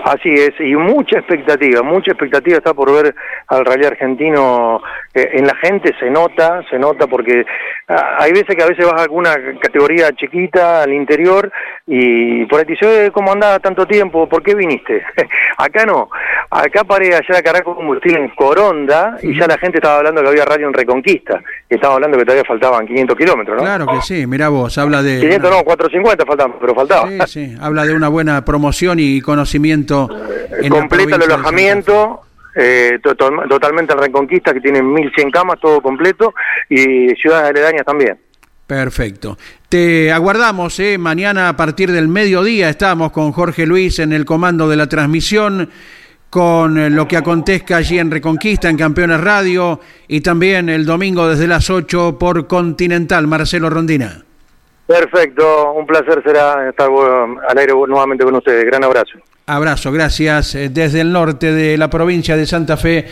[0.05, 3.15] Así es, y mucha expectativa, mucha expectativa está por ver
[3.47, 4.83] al rally argentino
[5.15, 7.47] eh, en la gente, se nota, se nota porque
[7.87, 11.53] hay veces que a veces vas a alguna categoría chiquita al interior
[11.87, 14.27] y por ahí te dice, "Eh, ¿cómo andaba tanto tiempo?
[14.29, 15.03] ¿Por qué viniste?
[15.59, 16.09] acá no,
[16.51, 20.23] acá paré ayer a cargar con combustible en Coronda y ya la gente estaba hablando
[20.23, 23.63] que había rally en Reconquista, y estaba hablando que todavía faltaban 500 kilómetros, ¿no?
[23.63, 25.21] Claro que sí, mira vos, habla de...
[25.21, 27.09] 500 no, 450 faltaban, pero faltaba.
[27.09, 30.09] Sí, sí, habla de una buena promoción y conocimiento.
[30.59, 32.21] en la completa el de alojamiento,
[32.55, 36.35] eh, to- to- totalmente en Reconquista, que tiene 1.100 camas, todo completo,
[36.69, 38.19] y ciudades aledañas también.
[38.67, 39.37] Perfecto.
[39.69, 40.97] Te aguardamos, ¿eh?
[40.99, 45.69] mañana a partir del mediodía estamos con Jorge Luis en el comando de la transmisión,
[46.31, 51.29] con eh, lo que acontezca allí en Reconquista, en Campeones Radio, y también el domingo
[51.29, 54.23] desde las 8 por Continental, Marcelo Rondina.
[54.87, 58.65] Perfecto, un placer será estar bueno, al aire nuevamente con ustedes.
[58.65, 59.19] Gran abrazo.
[59.47, 60.55] Abrazo, gracias.
[60.55, 63.07] Eh, Desde el norte de la provincia de Santa Fe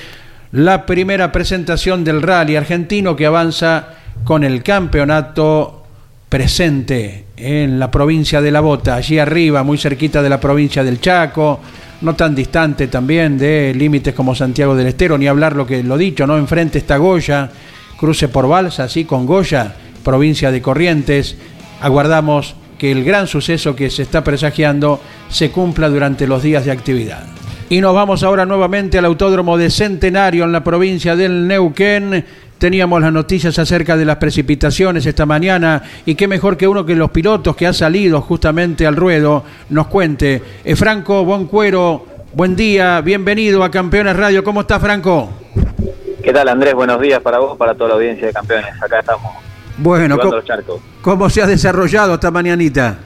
[0.52, 3.88] la primera presentación del rally argentino que avanza
[4.24, 5.82] con el campeonato
[6.28, 11.00] presente en la provincia de La Bota, allí arriba, muy cerquita de la provincia del
[11.00, 11.60] Chaco,
[12.02, 15.96] no tan distante también de límites como Santiago del Estero, ni hablar lo que lo
[15.96, 16.36] dicho, ¿no?
[16.36, 17.50] Enfrente está Goya,
[17.98, 21.36] cruce por Balsa, así con Goya, provincia de Corrientes.
[21.80, 26.72] Aguardamos que el gran suceso que se está presagiando se cumpla durante los días de
[26.72, 27.22] actividad.
[27.70, 32.24] Y nos vamos ahora nuevamente al Autódromo de Centenario en la provincia del Neuquén.
[32.58, 36.96] Teníamos las noticias acerca de las precipitaciones esta mañana y qué mejor que uno que
[36.96, 40.42] los pilotos que ha salido justamente al ruedo nos cuente.
[40.64, 44.42] Eh, Franco Boncuero, buen día, bienvenido a Campeones Radio.
[44.42, 45.30] ¿Cómo está Franco?
[46.20, 46.74] ¿Qué tal Andrés?
[46.74, 48.72] Buenos días para vos, para toda la audiencia de Campeones.
[48.82, 49.51] Acá estamos.
[49.82, 50.80] Bueno, ¿cómo, los charcos.
[51.00, 52.98] cómo se ha desarrollado esta mañanita?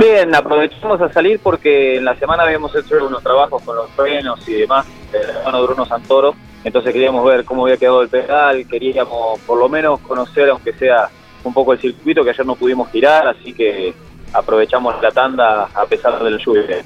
[0.00, 4.40] Bien, aprovechamos a salir porque en la semana habíamos hecho unos trabajos con los frenos
[4.48, 6.34] y demás de la mano de Bruno Santoro.
[6.64, 11.08] Entonces queríamos ver cómo había quedado el pedal, queríamos por lo menos conocer, aunque sea
[11.44, 13.94] un poco el circuito, que ayer no pudimos girar, así que
[14.32, 16.82] aprovechamos la tanda a pesar del lluvia.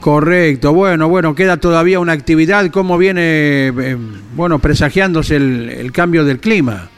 [0.00, 2.70] Correcto, bueno, bueno, queda todavía una actividad.
[2.70, 3.96] ¿Cómo viene, eh,
[4.34, 6.88] bueno, presagiándose el, el cambio del clima?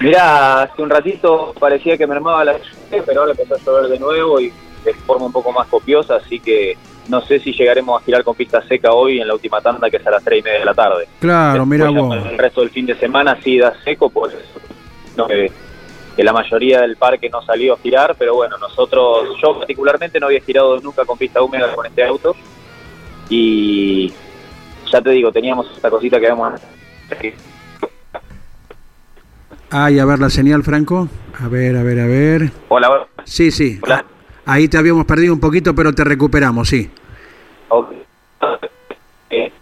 [0.00, 3.98] Mirá, hace un ratito parecía que mermaba la lluvia, pero ahora empezó a llover de
[3.98, 4.52] nuevo y
[4.84, 6.76] de forma un poco más copiosa, así que
[7.08, 9.96] no sé si llegaremos a girar con pista seca hoy en la última tanda, que
[9.96, 11.08] es a las 3 y media de la tarde.
[11.20, 12.30] Claro, mira Después, vos.
[12.30, 14.38] El resto del fin de semana sí da seco, por eso
[15.16, 15.50] no, que,
[16.14, 20.26] que la mayoría del parque no salió a girar, pero bueno, nosotros, yo particularmente no
[20.26, 22.36] había girado nunca con pista húmeda con este auto
[23.28, 24.12] y
[24.90, 26.60] ya te digo, teníamos esta cosita que vemos
[29.78, 31.06] Ay, a ver la señal, Franco.
[31.38, 32.50] A ver, a ver, a ver.
[32.68, 33.06] Hola, hola.
[33.24, 33.78] Sí, sí.
[33.82, 34.06] Hola.
[34.46, 36.90] Ahí te habíamos perdido un poquito, pero te recuperamos, sí.
[37.68, 37.92] Ok.
[39.28, 39.52] Eh,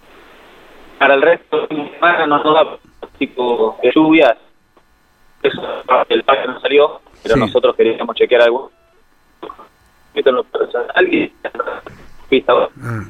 [1.01, 2.79] para el resto de semana no nos da
[3.19, 4.37] tipo de lluvias.
[5.43, 5.61] Eso,
[6.09, 7.41] el parque no salió, pero Sí.
[7.41, 8.71] nosotros queríamos chequear algo.
[10.15, 11.33] Esto personal y
[12.29, 13.03] pista Ah.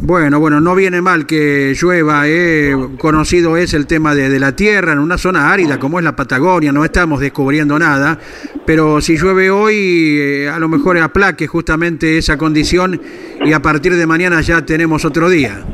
[0.00, 2.74] Bueno, bueno, no viene mal que llueva, eh.
[2.98, 6.16] conocido es el tema de, de la tierra en una zona árida como es la
[6.16, 8.18] Patagonia, no estamos descubriendo nada,
[8.64, 13.00] pero si llueve hoy eh, a lo mejor aplaque justamente esa condición
[13.44, 15.64] y a partir de mañana ya tenemos otro día.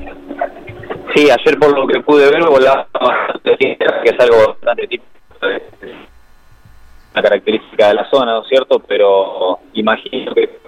[1.14, 5.11] Sí, ayer por lo que pude ver volaba bastante tierra, que es algo bastante típico,
[7.12, 8.81] una característica de la zona, ¿no es cierto?
[8.81, 10.63] Pero imagino que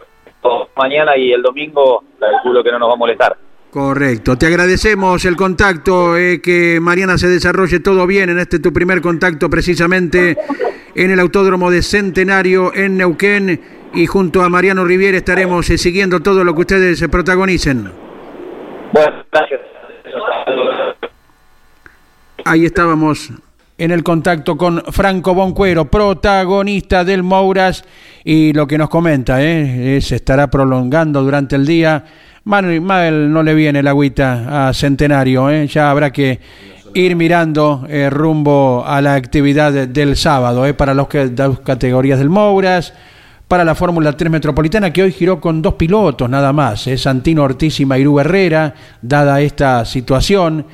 [0.76, 3.36] mañana y el domingo calculo que no nos va a molestar.
[3.70, 8.72] Correcto, te agradecemos el contacto, eh, que Mariana se desarrolle todo bien en este tu
[8.72, 10.36] primer contacto precisamente
[10.94, 13.60] en el Autódromo de Centenario en Neuquén
[13.92, 17.90] y junto a Mariano Riviera estaremos eh, siguiendo todo lo que ustedes eh, protagonicen.
[18.92, 19.60] Bueno, gracias.
[22.44, 23.30] Ahí estábamos
[23.78, 27.84] en el contacto con Franco Boncuero, protagonista del Mouras,
[28.24, 29.98] y lo que nos comenta, ¿eh?
[30.00, 32.04] se estará prolongando durante el día.
[32.44, 35.66] Mal, no le viene el agüita a Centenario, ¿eh?
[35.66, 36.40] ya habrá que
[36.94, 40.72] ir mirando eh, rumbo a la actividad de- del sábado, ¿eh?
[40.72, 42.94] para los que, dos categorías del Mouras,
[43.46, 46.96] para la Fórmula 3 Metropolitana, que hoy giró con dos pilotos nada más, ¿eh?
[46.96, 50.64] Santino Ortiz y Mairú Herrera, dada esta situación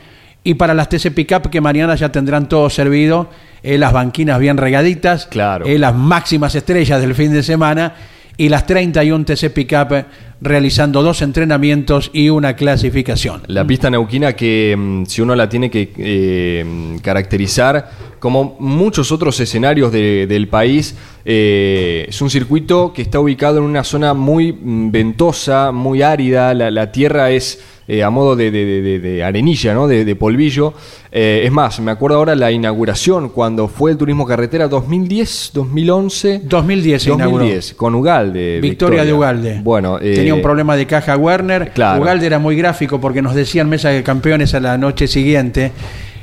[0.44, 3.28] y para las TC Pickup que mañana ya tendrán todo servido,
[3.62, 5.66] eh, las banquinas bien regaditas, Claro.
[5.66, 7.94] eh, las máximas estrellas del fin de semana
[8.36, 10.04] y las 31 TC Pickup
[10.40, 13.42] realizando dos entrenamientos y una clasificación.
[13.46, 19.38] La pista neuquina que mm, si uno la tiene que eh, caracterizar como muchos otros
[19.38, 24.52] escenarios de- del país, eh, es un circuito que está ubicado en una zona muy
[24.52, 27.60] mm, ventosa, muy árida, la, la tierra es
[27.92, 29.86] eh, a modo de, de- de- de arenilla, ¿no?
[29.86, 30.72] de, polvillo.
[31.10, 36.40] Eh, es más, me acuerdo ahora la inauguración cuando fue el turismo carretera 2010, 2011.
[36.44, 37.44] 2010 se inauguró.
[37.44, 38.60] 2010, con Ugalde.
[38.62, 39.60] Victoria de Ugalde.
[39.62, 41.70] Bueno, eh, Tenía un problema de caja Werner.
[41.74, 42.00] Claro.
[42.00, 45.72] Ugalde era muy gráfico porque nos decían mesa de campeones a la noche siguiente.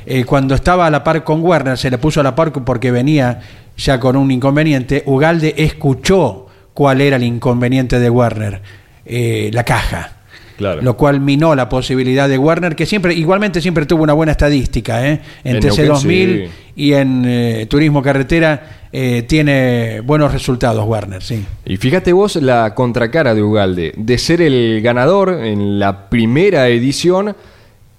[0.06, 2.90] eh, cuando estaba a la par con Werner, se le puso a la par porque
[2.90, 3.40] venía
[3.76, 5.04] ya con un inconveniente.
[5.06, 8.60] Ugalde escuchó cuál era el inconveniente de Werner,
[9.04, 10.16] eh, la caja.
[10.60, 10.82] Claro.
[10.82, 15.08] Lo cual minó la posibilidad de Werner, que siempre, igualmente siempre tuvo una buena estadística,
[15.08, 15.22] ¿eh?
[15.42, 16.72] En, En TC2000 Neuquén, sí.
[16.76, 21.42] y en eh, Turismo Carretera eh, tiene buenos resultados Werner, sí.
[21.64, 27.34] Y fíjate vos la contracara de Ugalde, de ser el ganador en la primera edición,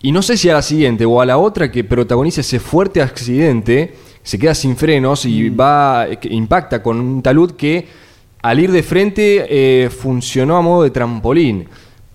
[0.04, 3.02] y no sé si a la siguiente o a la otra que protagoniza ese fuerte
[3.02, 7.88] accidente, se queda sin frenos y va, que impacta con un talud que
[8.44, 11.68] al ir de frente eh, funcionó a modo de trampolín.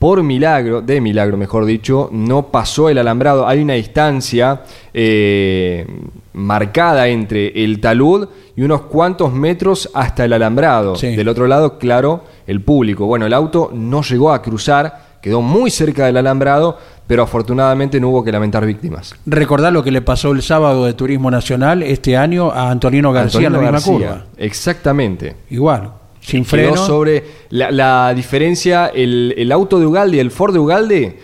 [0.07, 3.49] Por milagro, de milagro mejor dicho, no pasó el alambrado.
[3.49, 4.63] Hay una distancia
[4.95, 5.85] eh,
[6.33, 10.95] marcada entre el talud y unos cuantos metros hasta el alambrado.
[10.95, 13.07] Del otro lado, claro, el público.
[13.07, 16.79] Bueno, el auto no llegó a cruzar, quedó muy cerca del alambrado,
[17.09, 19.13] pero afortunadamente no hubo que lamentar víctimas.
[19.27, 23.49] Recordar lo que le pasó el sábado de Turismo Nacional este año a Antonino García
[23.49, 24.25] en la misma curva.
[24.37, 25.35] Exactamente.
[25.51, 25.91] Igual,
[26.27, 26.77] sin freno.
[26.77, 31.18] sobre la, diferencia, el, el, auto de Ugalde, el Ford de Ugalde,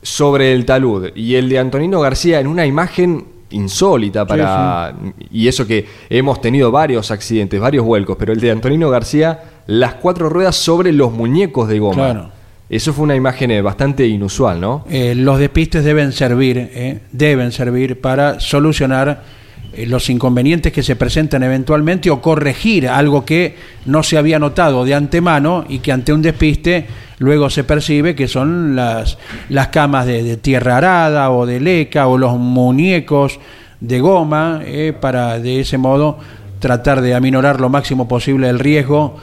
[0.00, 4.94] sobre el talud y el de Antonino García en una imagen insólita para
[5.30, 9.94] y eso que hemos tenido varios accidentes, varios vuelcos, pero el de Antonino García las
[9.94, 11.94] cuatro ruedas sobre los muñecos de goma.
[11.94, 12.30] Claro.
[12.68, 14.84] Eso fue una imagen eh, bastante inusual, ¿no?
[14.90, 19.22] Eh, los despistes deben servir, eh, deben servir para solucionar
[19.86, 24.94] los inconvenientes que se presentan eventualmente o corregir algo que no se había notado de
[24.94, 26.86] antemano y que ante un despiste
[27.18, 29.18] luego se percibe que son las,
[29.48, 33.38] las camas de, tierra arada o de leca o los muñecos
[33.80, 34.62] de goma
[35.00, 36.18] para de ese modo
[36.58, 39.16] tratar de aminorar lo máximo posible el riesgo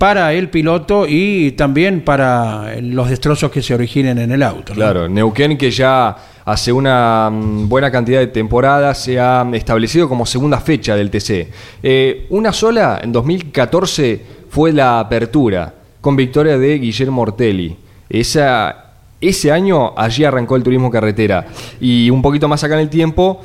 [0.00, 4.72] para el piloto y también para los destrozos que se originen en el auto.
[4.72, 10.26] Claro, Neuquén que ya hace una mm, buena cantidad de temporadas se ha establecido como
[10.26, 11.48] segunda fecha del TC.
[11.82, 17.76] Eh, una sola, en 2014, fue la apertura, con victoria de Guillermo Ortelli.
[18.08, 21.46] Esa, ese año allí arrancó el turismo carretera.
[21.80, 23.40] Y un poquito más acá en el tiempo,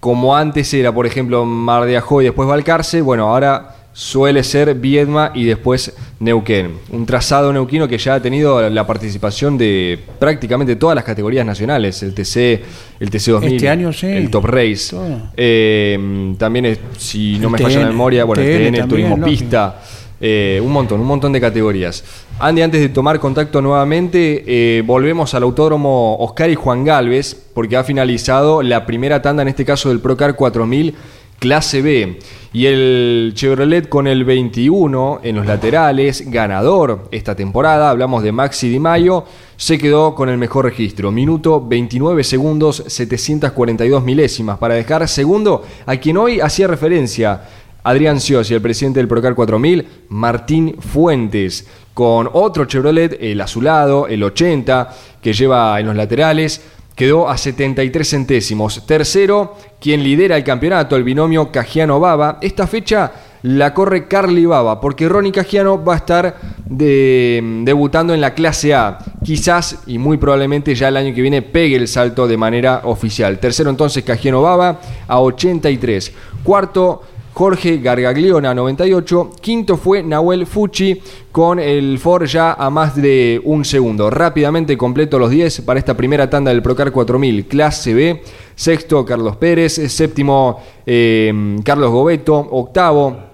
[0.00, 4.76] como antes era, por ejemplo, Mar de Ajó y después Balcarce, bueno, ahora suele ser
[4.76, 6.72] Viedma y después Neuquén.
[6.90, 12.02] Un trazado neuquino que ya ha tenido la participación de prácticamente todas las categorías nacionales,
[12.02, 12.62] el TC,
[12.98, 14.96] el TC 2000, este año, el Top Race.
[15.36, 19.82] Eh, también, si no me falla la memoria, bueno, el TN, Turismo Pista.
[20.22, 22.02] Eh, un montón, un montón de categorías.
[22.38, 27.76] Andy, antes de tomar contacto nuevamente, eh, volvemos al autódromo Oscar y Juan Galvez, porque
[27.76, 30.94] ha finalizado la primera tanda, en este caso del Procar 4000
[31.40, 32.18] clase B.
[32.52, 38.68] Y el Chevrolet con el 21 en los laterales, ganador esta temporada, hablamos de Maxi
[38.68, 39.24] Di Mayo,
[39.56, 41.10] se quedó con el mejor registro.
[41.10, 47.42] Minuto 29 segundos, 742 milésimas, para dejar segundo a quien hoy hacía referencia
[47.82, 54.22] Adrián y el presidente del Procar 4000, Martín Fuentes, con otro Chevrolet, el azulado, el
[54.22, 54.90] 80,
[55.22, 56.62] que lleva en los laterales
[57.00, 58.84] quedó a 73 centésimos.
[58.84, 62.36] Tercero, quien lidera el campeonato, el binomio Cajiano-Baba.
[62.42, 66.36] Esta fecha la corre Carly Baba, porque Ronnie Cajiano va a estar
[66.68, 68.98] debutando en la clase A.
[69.24, 73.38] Quizás y muy probablemente ya el año que viene pegue el salto de manera oficial.
[73.38, 74.78] Tercero entonces Cajiano Baba
[75.08, 76.12] a 83.
[76.44, 77.00] Cuarto,
[77.40, 81.00] Jorge Gargagliona 98, quinto fue Nahuel Fucci
[81.32, 84.10] con el Ford ya a más de un segundo.
[84.10, 88.22] Rápidamente completo los 10 para esta primera tanda del Procar 4000 clase B.
[88.54, 93.29] Sexto Carlos Pérez, séptimo eh, Carlos Gobeto, octavo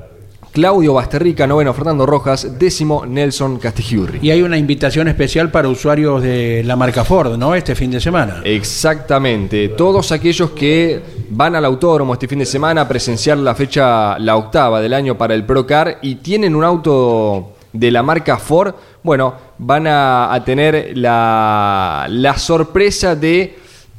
[0.56, 4.20] Claudio Basterrica, noveno Fernando Rojas, décimo Nelson Castigiurri.
[4.22, 7.54] Y hay una invitación especial para usuarios de la marca Ford, ¿no?
[7.54, 8.40] Este fin de semana.
[8.42, 9.68] Exactamente.
[9.68, 14.34] Todos aquellos que van al autódromo este fin de semana a presenciar la fecha, la
[14.38, 19.34] octava del año para el Procar y tienen un auto de la marca Ford, bueno,
[19.58, 23.58] van a, tener la, la sorpresa de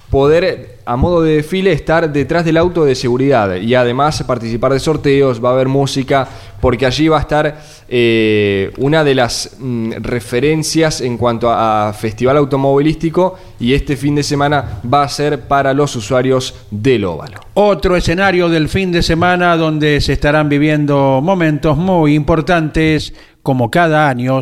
[0.10, 4.80] poder a modo de desfile estar detrás del auto de seguridad y además participar de
[4.80, 6.28] sorteos, va a haber música,
[6.62, 12.38] porque allí va a estar eh, una de las mm, referencias en cuanto a, festival
[12.38, 17.42] automovilístico y este fin de semana va a ser para los usuarios del óvalo.
[17.54, 23.14] Otro escenario del fin de semana donde se estarán viviendo momentos muy importantes
[23.44, 24.42] como cada año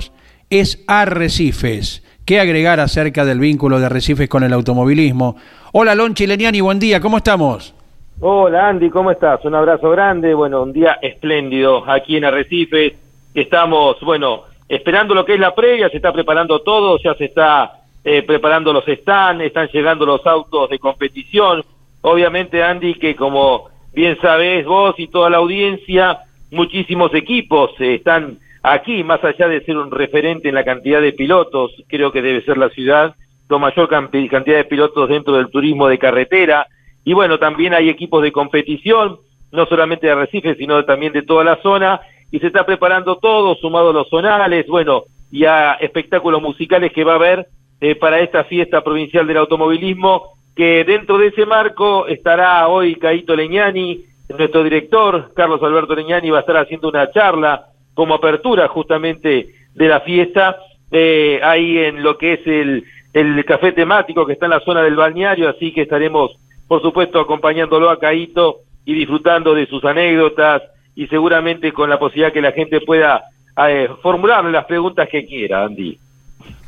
[0.50, 5.36] es Arrecifes ¿Qué agregar acerca del vínculo de Arrecifes con el automovilismo?
[5.78, 7.76] Hola, Lon Chileniani, buen día, ¿cómo estamos?
[8.22, 9.44] Hola, Andy, ¿cómo estás?
[9.44, 12.94] Un abrazo grande, bueno, un día espléndido aquí en Arrecifes.
[13.34, 17.82] Estamos, bueno, esperando lo que es la previa, se está preparando todo, ya se está
[18.06, 21.62] eh, preparando los stands, están llegando los autos de competición.
[22.04, 26.20] Obviamente, Andy, que como bien sabes vos y toda la audiencia,
[26.52, 31.72] muchísimos equipos están Aquí, más allá de ser un referente en la cantidad de pilotos,
[31.88, 33.14] creo que debe ser la ciudad
[33.48, 36.68] con mayor cantidad de pilotos dentro del turismo de carretera.
[37.04, 39.18] Y bueno, también hay equipos de competición,
[39.52, 42.02] no solamente de Recife, sino también de toda la zona.
[42.32, 47.04] Y se está preparando todo, sumado a los zonales, bueno, y a espectáculos musicales que
[47.04, 47.48] va a haber
[47.82, 53.36] eh, para esta fiesta provincial del automovilismo, que dentro de ese marco estará hoy Caito
[53.36, 59.50] Leñani, nuestro director, Carlos Alberto Leñani, va a estar haciendo una charla como apertura justamente
[59.74, 60.58] de la fiesta
[60.92, 62.86] eh, ahí en lo que es el,
[63.16, 66.32] el café temático que está en la zona del balneario, así que estaremos,
[66.68, 70.64] por supuesto, acompañándolo a Caito y disfrutando de sus anécdotas
[70.96, 73.24] y seguramente con la posibilidad que la gente pueda
[73.70, 75.98] eh, formularle las preguntas que quiera, Andy.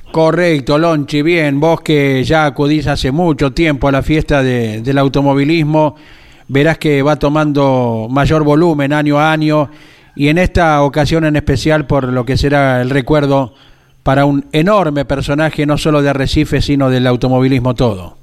[0.09, 4.97] Correcto, Lonchi, bien, vos que ya acudís hace mucho tiempo a la fiesta de, del
[4.99, 5.97] automovilismo,
[6.47, 9.69] verás que va tomando mayor volumen año a año
[10.15, 13.53] y en esta ocasión en especial por lo que será el recuerdo
[14.07, 18.15] para un enorme personaje no solo de Arrecife sino del automovilismo todo.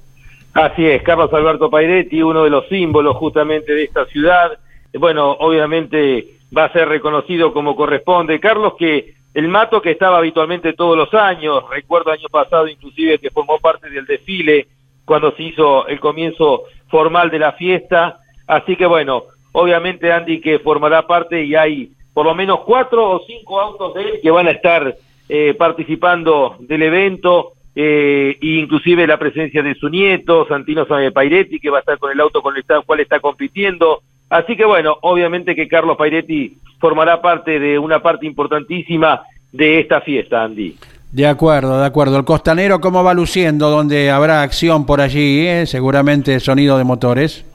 [0.55, 4.59] Así es, Carlos Alberto Pairetti, uno de los símbolos justamente de esta ciudad.
[4.95, 8.41] Bueno, obviamente va a ser reconocido como corresponde.
[8.41, 13.31] Carlos, que el mato que estaba habitualmente todos los años, recuerdo año pasado inclusive que
[13.31, 14.69] formó parte del desfile
[15.05, 18.21] cuando se hizo el comienzo formal de la fiesta.
[18.47, 23.21] Así que bueno, obviamente Andy que formará parte y hay por lo menos cuatro o
[23.27, 24.97] cinco autos de él que van a estar
[25.29, 31.71] eh, participando del evento eh, e inclusive la presencia de su nieto, Santino Pairetti, que
[31.71, 34.03] va a estar con el auto con el cual está compitiendo.
[34.31, 39.23] Así que bueno, obviamente que Carlos Pairetti formará parte de una parte importantísima
[39.53, 40.77] de esta fiesta, Andy.
[41.13, 42.17] De acuerdo, de acuerdo.
[42.19, 43.71] El costanero, ¿cómo va luciendo?
[43.71, 45.65] Donde habrá acción por allí, ¿eh?
[45.67, 47.47] seguramente sonido de motores.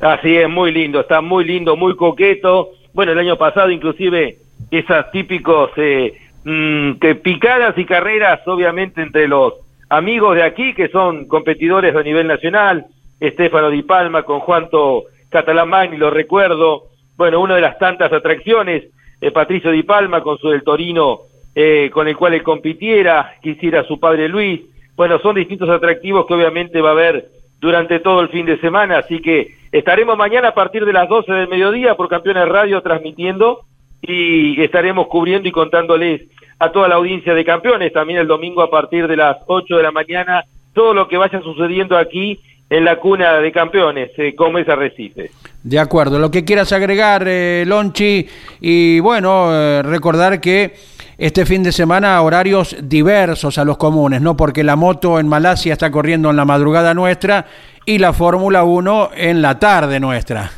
[0.00, 2.70] Así es, muy lindo, está muy lindo, muy coqueto.
[2.92, 4.38] Bueno, el año pasado inclusive
[4.70, 6.14] esas típicos eh,
[6.44, 9.54] mm, que picadas y carreras, obviamente entre los
[9.88, 12.86] amigos de aquí, que son competidores a nivel nacional,
[13.20, 16.84] Estefano Di Palma con Juanto Catalán Magni, lo recuerdo,
[17.16, 18.84] bueno, una de las tantas atracciones,
[19.20, 21.20] eh, Patricio Di Palma con su del Torino,
[21.54, 24.60] eh, con el cual él compitiera, quisiera su padre Luis,
[24.96, 27.26] bueno, son distintos atractivos que obviamente va a haber
[27.60, 31.32] durante todo el fin de semana, así que estaremos mañana a partir de las 12
[31.32, 33.62] del mediodía por Campeones Radio transmitiendo
[34.02, 36.22] y estaremos cubriendo y contándoles
[36.58, 39.82] a toda la audiencia de Campeones, también el domingo a partir de las 8 de
[39.82, 40.44] la mañana,
[40.74, 42.40] todo lo que vaya sucediendo aquí
[42.70, 45.30] en la cuna de campeones, eh, como es Arrecife.
[45.62, 48.26] De acuerdo, lo que quieras agregar, eh, Lonchi,
[48.60, 50.74] y bueno, eh, recordar que
[51.16, 54.36] este fin de semana horarios diversos a los comunes, ¿no?
[54.36, 57.46] Porque la moto en Malasia está corriendo en la madrugada nuestra
[57.86, 60.50] y la Fórmula 1 en la tarde nuestra.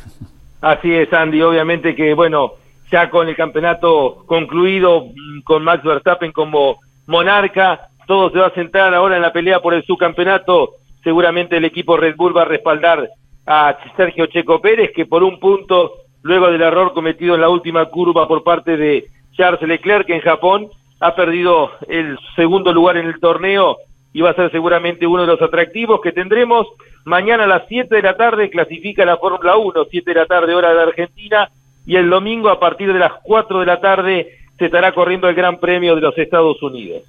[0.61, 2.51] Así es, Andy, obviamente que, bueno,
[2.91, 8.53] ya con el campeonato concluido, mm, con Max Verstappen como monarca, todo se va a
[8.53, 12.45] centrar ahora en la pelea por el subcampeonato seguramente el equipo Red Bull va a
[12.45, 13.09] respaldar
[13.45, 17.85] a Sergio Checo Pérez, que por un punto, luego del error cometido en la última
[17.85, 20.69] curva por parte de Charles Leclerc en Japón,
[20.99, 23.77] ha perdido el segundo lugar en el torneo
[24.13, 26.67] y va a ser seguramente uno de los atractivos que tendremos.
[27.05, 30.53] Mañana a las 7 de la tarde clasifica la Fórmula 1, 7 de la tarde
[30.53, 31.49] hora de Argentina,
[31.85, 34.27] y el domingo a partir de las 4 de la tarde
[34.57, 37.03] se estará corriendo el Gran Premio de los Estados Unidos.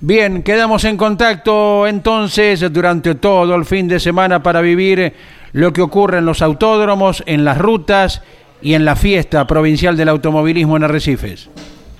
[0.00, 5.12] Bien, quedamos en contacto entonces durante todo el fin de semana para vivir
[5.52, 8.22] lo que ocurre en los autódromos, en las rutas
[8.60, 11.50] y en la fiesta provincial del automovilismo en Arrecifes.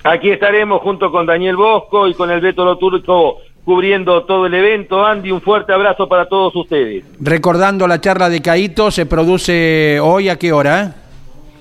[0.03, 5.03] Aquí estaremos junto con Daniel Bosco y con el Beto Loturco cubriendo todo el evento.
[5.03, 7.03] Andy, un fuerte abrazo para todos ustedes.
[7.19, 10.93] Recordando la charla de Caíto, ¿se produce hoy a qué hora?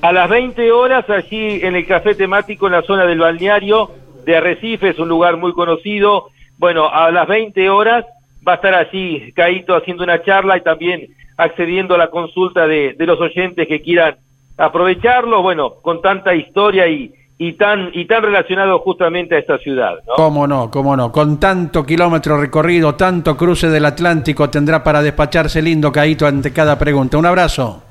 [0.05, 3.91] A las 20 horas allí en el café temático en la zona del balneario
[4.27, 6.27] de Arrecifes, un lugar muy conocido
[6.59, 8.05] bueno, a las 20 horas
[8.47, 12.95] va a estar allí Caíto haciendo una charla y también accediendo a la consulta de,
[12.99, 14.17] los oyentes que quieran
[14.59, 19.95] aprovecharlo, bueno, con tanta historia y, y tan y tan relacionado justamente a esta ciudad.
[20.07, 20.17] ¿no?
[20.17, 25.63] Cómo no, cómo no, con tanto kilómetro recorrido, tanto cruce del Atlántico tendrá para despacharse
[25.63, 27.17] lindo Caíto ante cada pregunta.
[27.17, 27.84] Un abrazo.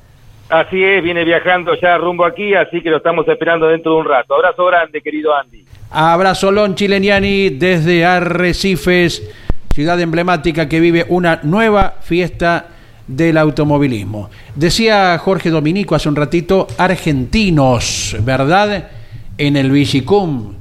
[0.54, 4.04] Así es, viene viajando ya rumbo aquí, así que lo estamos esperando dentro de un
[4.06, 4.36] rato.
[4.36, 5.64] Abrazo grande, querido Andy.
[5.90, 9.28] Abrazo Lon Chileniani desde Arrecifes,
[9.74, 12.68] ciudad emblemática que vive una nueva fiesta
[13.04, 14.30] del automovilismo.
[14.54, 18.90] Decía Jorge Dominico hace un ratito, argentinos, ¿verdad?
[19.36, 20.54] En el Vigicum,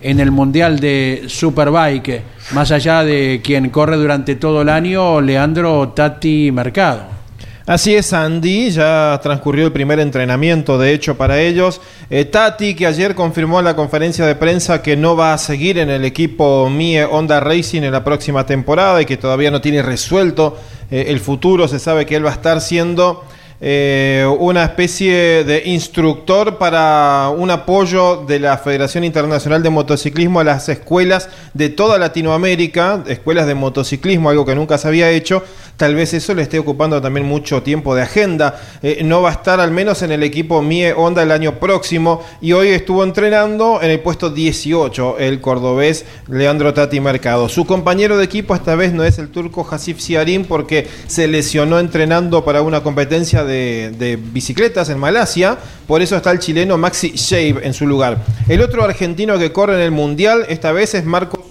[0.00, 2.22] en el Mundial de Superbike,
[2.52, 7.19] más allá de quien corre durante todo el año, Leandro Tati Mercado.
[7.66, 11.80] Así es, Andy, ya transcurrió el primer entrenamiento, de hecho, para ellos.
[12.08, 15.78] Eh, Tati, que ayer confirmó en la conferencia de prensa que no va a seguir
[15.78, 19.82] en el equipo MIE Honda Racing en la próxima temporada y que todavía no tiene
[19.82, 20.58] resuelto
[20.90, 23.24] eh, el futuro, se sabe que él va a estar siendo
[23.62, 30.44] eh, una especie de instructor para un apoyo de la Federación Internacional de Motociclismo a
[30.44, 35.42] las escuelas de toda Latinoamérica, escuelas de motociclismo, algo que nunca se había hecho.
[35.76, 38.60] Tal vez eso le esté ocupando también mucho tiempo de agenda.
[38.82, 42.22] Eh, no va a estar al menos en el equipo Mie Honda el año próximo
[42.42, 47.48] y hoy estuvo entrenando en el puesto 18 el cordobés Leandro Tati Mercado.
[47.48, 51.78] Su compañero de equipo esta vez no es el turco Hasif Siarim porque se lesionó
[51.78, 55.58] entrenando para una competencia de, de bicicletas en Malasia.
[55.86, 58.18] Por eso está el chileno Maxi Shave en su lugar.
[58.48, 61.49] El otro argentino que corre en el Mundial esta vez es Marco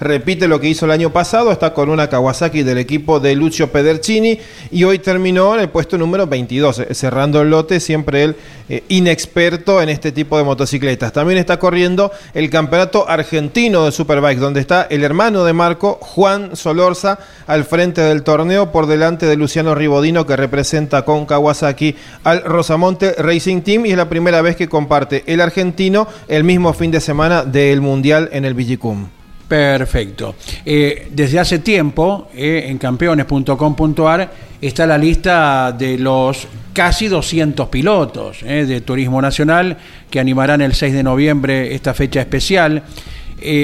[0.00, 1.52] Repite lo que hizo el año pasado.
[1.52, 4.38] Está con una Kawasaki del equipo de Lucio Pedercini.
[4.70, 6.78] Y hoy terminó en el puesto número 22.
[6.80, 7.80] eh, Cerrando el lote.
[7.80, 8.36] Siempre él
[8.68, 11.12] eh, inexperto en este tipo de motocicletas.
[11.12, 14.40] También está corriendo el campeonato argentino de Superbikes.
[14.40, 18.72] Donde está el hermano de Marco, Juan Solorza, al frente del torneo.
[18.72, 21.94] Por delante de Luciano Ribodino que representa con Kawasaki
[22.24, 23.86] al Rosamonte Racing Team.
[23.86, 27.80] Y es la primera vez que comparte el argentino el mismo fin de semana del
[27.80, 29.06] Mundial en el Villicum.
[29.48, 30.34] Perfecto.
[30.64, 34.30] Eh, desde hace tiempo, eh, en campeones.com.ar,
[34.60, 39.76] está la lista de los casi 200 pilotos eh, de Turismo Nacional
[40.10, 42.82] que animarán el 6 de noviembre esta fecha especial.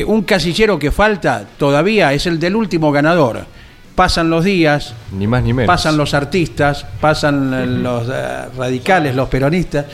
[0.07, 3.47] Un casillero que falta todavía es el del último ganador.
[3.95, 5.69] Pasan los días, Ni más ni menos.
[5.69, 8.07] pasan los artistas, pasan los
[8.59, 9.87] radicales, los peronistas,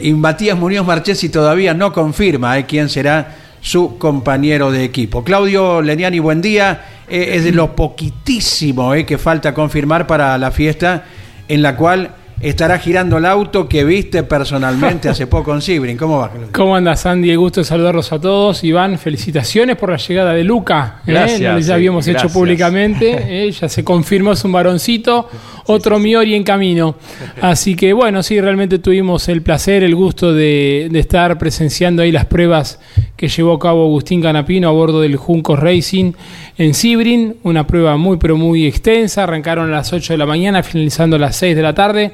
[0.00, 5.24] y Matías Muñoz Marchesi todavía no confirma quién será su compañero de equipo.
[5.24, 6.84] Claudio Leniani, buen día.
[7.08, 11.04] Eh, es de lo poquitísimo eh, que falta confirmar para la fiesta
[11.48, 12.10] en la cual
[12.42, 15.96] estará girando el auto que viste personalmente hace poco en Sibrin.
[15.96, 16.30] ¿Cómo va?
[16.30, 16.48] Claudio?
[16.52, 17.34] ¿Cómo andas, Andy?
[17.36, 18.64] Gusto de saludarlos a todos.
[18.64, 20.96] Iván, felicitaciones por la llegada de Luca.
[21.06, 21.12] ¿eh?
[21.12, 23.46] Gracias, ya eh, habíamos hecho públicamente.
[23.46, 23.50] ¿eh?
[23.52, 25.28] Ya se confirmó, es un varoncito.
[25.66, 26.96] Otro Miori en camino.
[27.40, 32.12] Así que, bueno, sí, realmente tuvimos el placer, el gusto de, de estar presenciando ahí
[32.12, 32.80] las pruebas
[33.16, 36.12] que llevó a cabo Agustín Canapino a bordo del Junco Racing
[36.58, 37.36] en Sibrin.
[37.44, 39.22] Una prueba muy, pero muy extensa.
[39.24, 42.12] Arrancaron a las 8 de la mañana, finalizando a las 6 de la tarde.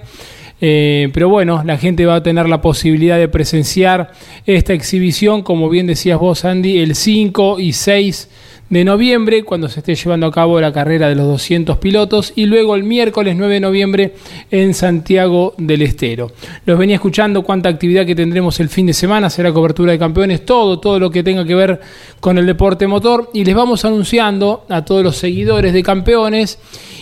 [0.61, 4.12] Eh, pero bueno, la gente va a tener la posibilidad de presenciar
[4.44, 8.28] esta exhibición, como bien decías vos, Andy, el 5 y 6
[8.71, 12.47] de noviembre, cuando se esté llevando a cabo la carrera de los 200 pilotos, y
[12.47, 14.14] luego el miércoles 9 de noviembre
[14.51, 16.31] en Santiago del Estero.
[16.66, 20.45] Los venía escuchando cuánta actividad que tendremos el fin de semana, será cobertura de campeones,
[20.45, 21.81] todo, todo lo que tenga que ver
[22.21, 26.59] con el deporte motor, y les vamos anunciando a todos los seguidores de campeones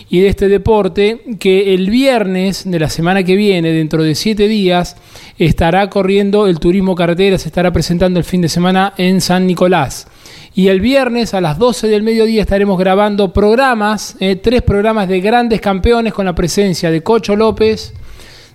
[0.09, 4.47] y de este deporte que el viernes de la semana que viene, dentro de siete
[4.47, 4.95] días,
[5.37, 10.07] estará corriendo el turismo carretera, se estará presentando el fin de semana en San Nicolás.
[10.55, 15.21] Y el viernes a las 12 del mediodía estaremos grabando programas, eh, tres programas de
[15.21, 17.93] grandes campeones con la presencia de Cocho López,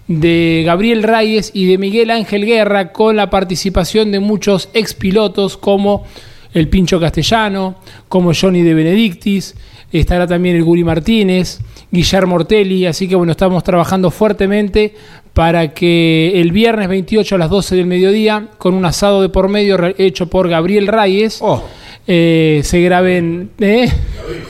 [0.09, 6.05] de Gabriel Reyes y de Miguel Ángel Guerra, con la participación de muchos expilotos como
[6.53, 7.77] el Pincho Castellano,
[8.09, 9.55] como Johnny de Benedictis,
[10.01, 14.95] estará también el Guri Martínez, Guillermo Ortelli, así que bueno, estamos trabajando fuertemente
[15.34, 19.49] para que el viernes 28 a las 12 del mediodía, con un asado de por
[19.49, 21.62] medio hecho por Gabriel Reyes, Oh.
[22.07, 23.88] Eh, se graben, ¿eh?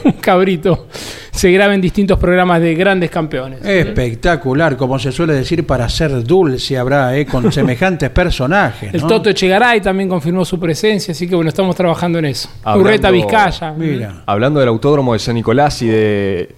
[0.05, 0.89] un cabrito,
[1.31, 3.65] se graben distintos programas de grandes campeones.
[3.65, 8.93] Espectacular, como se suele decir, para ser dulce habrá eh, con semejantes personajes.
[8.95, 9.03] El.
[9.03, 12.49] Toto Echegaray también confirmó su presencia, así que bueno, estamos trabajando en eso.
[12.63, 13.73] Hablando- Urreta Vizcaya.
[13.73, 14.23] Mira.
[14.27, 16.49] Hablando del autódromo de San Nicolás y de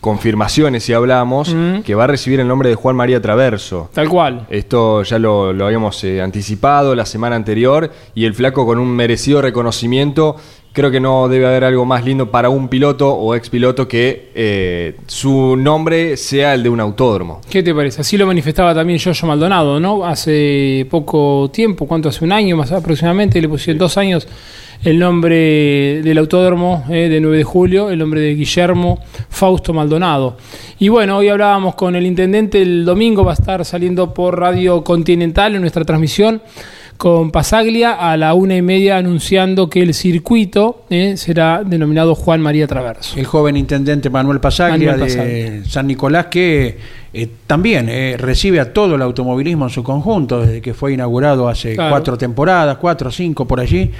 [0.00, 1.80] confirmaciones, si hablamos, Mm.
[1.82, 3.90] que va a recibir el nombre de Juan María Traverso.
[3.92, 4.46] Tal cual.
[4.50, 8.88] Esto ya lo, lo habíamos eh, anticipado la semana anterior y el flaco con un
[8.88, 10.36] merecido reconocimiento.
[10.74, 14.96] Creo que no debe haber algo más lindo para un piloto o expiloto que eh,
[15.06, 17.42] su nombre sea el de un autódromo.
[17.50, 18.00] ¿Qué te parece?
[18.00, 20.06] Así lo manifestaba también Yoyo Maldonado, ¿no?
[20.06, 22.08] Hace poco tiempo, ¿cuánto?
[22.08, 24.26] Hace un año más aproximadamente, le pusieron dos años
[24.84, 30.36] el nombre del autódromo eh, de 9 de julio, el nombre de Guillermo Fausto Maldonado.
[30.78, 34.82] Y bueno, hoy hablábamos con el intendente, el domingo va a estar saliendo por Radio
[34.82, 36.42] Continental en nuestra transmisión
[36.96, 42.40] con Pasaglia a la una y media anunciando que el circuito eh, será denominado Juan
[42.40, 43.18] María Traverso.
[43.18, 45.64] El joven intendente Manuel Pasaglia Manuel de.
[45.68, 46.78] San Nicolás, que
[47.12, 51.48] eh, también eh, recibe a todo el automovilismo en su conjunto, desde que fue inaugurado
[51.48, 51.90] hace Claro.
[51.90, 53.90] cuatro temporadas, cuatro o cinco por allí.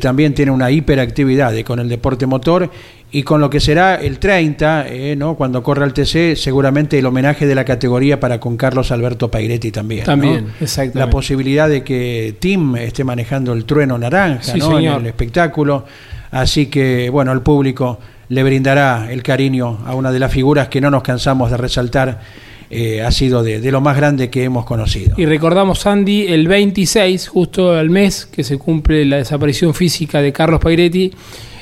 [0.00, 2.68] También tiene una hiperactividad con el deporte motor
[3.12, 5.36] y con lo que será el 30, eh, ¿no?
[5.36, 9.70] cuando corra el TC, seguramente el homenaje de la categoría para con Carlos Alberto Pairetti
[9.70, 10.00] también.
[10.00, 10.06] ¿no?
[10.06, 10.98] También, exactamente.
[10.98, 14.78] La posibilidad de que Tim esté manejando el trueno naranja Sí, ¿no?
[14.78, 15.84] en el espectáculo.
[16.32, 17.98] Así que, bueno, el público
[18.28, 22.20] le brindará el cariño a una de las figuras que no nos cansamos de resaltar
[22.68, 25.14] eh, ha sido de, de lo más grande que hemos conocido.
[25.16, 30.32] Y recordamos, Andy, el 26, justo al mes que se cumple la desaparición física de
[30.32, 31.12] Carlos Pairetti,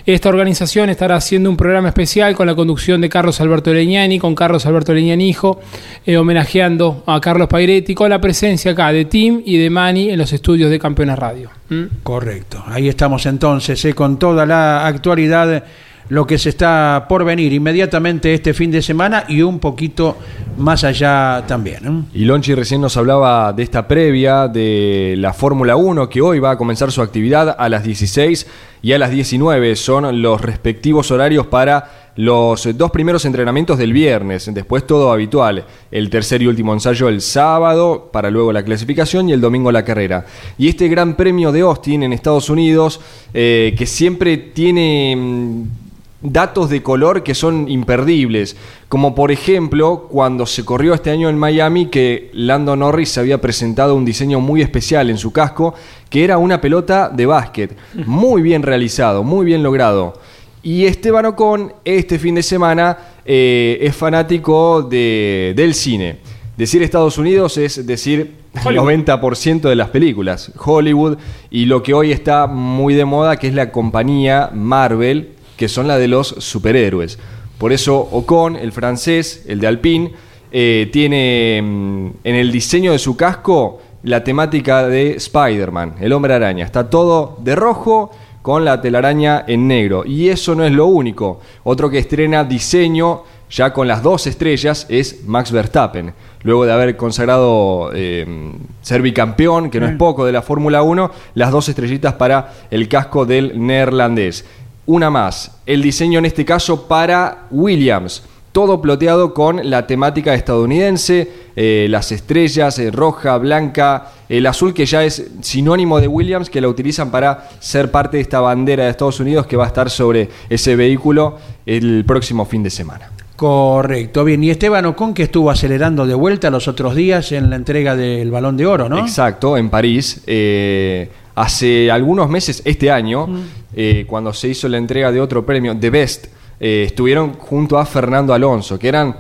[0.07, 4.35] esta organización estará haciendo un programa especial con la conducción de Carlos Alberto Leñani, con
[4.35, 5.61] Carlos Alberto Leñani hijo,
[6.05, 10.19] eh, homenajeando a Carlos Pairetti, con la presencia acá de Tim y de Mani en
[10.19, 11.51] los estudios de Campeones Radio.
[11.71, 11.85] ¿Mm?
[12.03, 12.63] Correcto.
[12.67, 15.65] Ahí estamos entonces, eh, con toda la actualidad,
[16.09, 20.17] lo que se está por venir inmediatamente este fin de semana y un poquito
[20.59, 22.09] más allá también.
[22.15, 22.19] ¿eh?
[22.21, 26.53] Y Lonchi recién nos hablaba de esta previa de la Fórmula 1 que hoy va
[26.53, 28.47] a comenzar su actividad a las 16
[28.83, 29.77] y a las 19.
[29.77, 36.11] Son los respectivos horarios para los dos primeros entrenamientos del viernes, después todo habitual, el
[36.11, 40.25] tercer y último ensayo el sábado, para luego la clasificación y el domingo la carrera.
[40.57, 43.01] Y este Gran Premio de Austin en Estados Unidos,
[43.33, 45.84] eh, que siempre tiene mm,
[46.25, 48.57] datos de color que son imperdibles,
[48.89, 53.95] como por ejemplo cuando se corrió este año en Miami que Lando Norris había presentado
[53.95, 55.75] un diseño muy especial en su casco,
[56.09, 60.15] que era una pelota de básquet, muy bien realizado, muy bien logrado.
[60.63, 62.97] Y Esteban Ocon este fin de semana
[63.27, 66.17] eh, es fanático de, del cine.
[66.57, 71.19] Decir Estados Unidos es decir el 90% de las películas, Hollywood,
[71.51, 75.89] y lo que hoy está muy de moda, que es la compañía Marvel, que son
[75.89, 77.19] la de los superhéroes.
[77.59, 80.13] Por eso Ocon, el francés, el de Alpine,
[80.53, 86.35] eh, tiene mm, en el diseño de su casco la temática de Spider-Man, el hombre
[86.35, 86.65] araña.
[86.65, 88.11] Está todo de rojo
[88.43, 90.05] con la telaraña en negro.
[90.05, 91.41] Y eso no es lo único.
[91.63, 96.13] Otro que estrena diseño ya con las dos estrellas es Max Verstappen.
[96.43, 98.53] Luego de haber consagrado eh,
[98.83, 102.89] ser bicampeón, que no es poco, de la Fórmula 1, las dos estrellitas para el
[102.89, 104.45] casco del neerlandés.
[104.87, 108.23] Una más, el diseño en este caso para Williams.
[108.53, 114.87] Todo ploteado con la temática estadounidense, eh, las estrellas, eh, roja, blanca, el azul que
[114.87, 118.91] ya es sinónimo de Williams, que la utilizan para ser parte de esta bandera de
[118.91, 123.11] Estados Unidos que va a estar sobre ese vehículo el próximo fin de semana.
[123.37, 124.45] Correcto, bien.
[124.45, 128.31] Y Esteban Ocon que estuvo acelerando de vuelta los otros días en la entrega del
[128.31, 128.99] Balón de Oro, ¿no?
[128.99, 130.23] Exacto, en París.
[130.27, 133.29] Eh, hace algunos meses, este año,
[133.75, 136.27] eh, cuando se hizo la entrega de otro premio, The Best,
[136.61, 139.17] eh, estuvieron junto a Fernando Alonso, que eran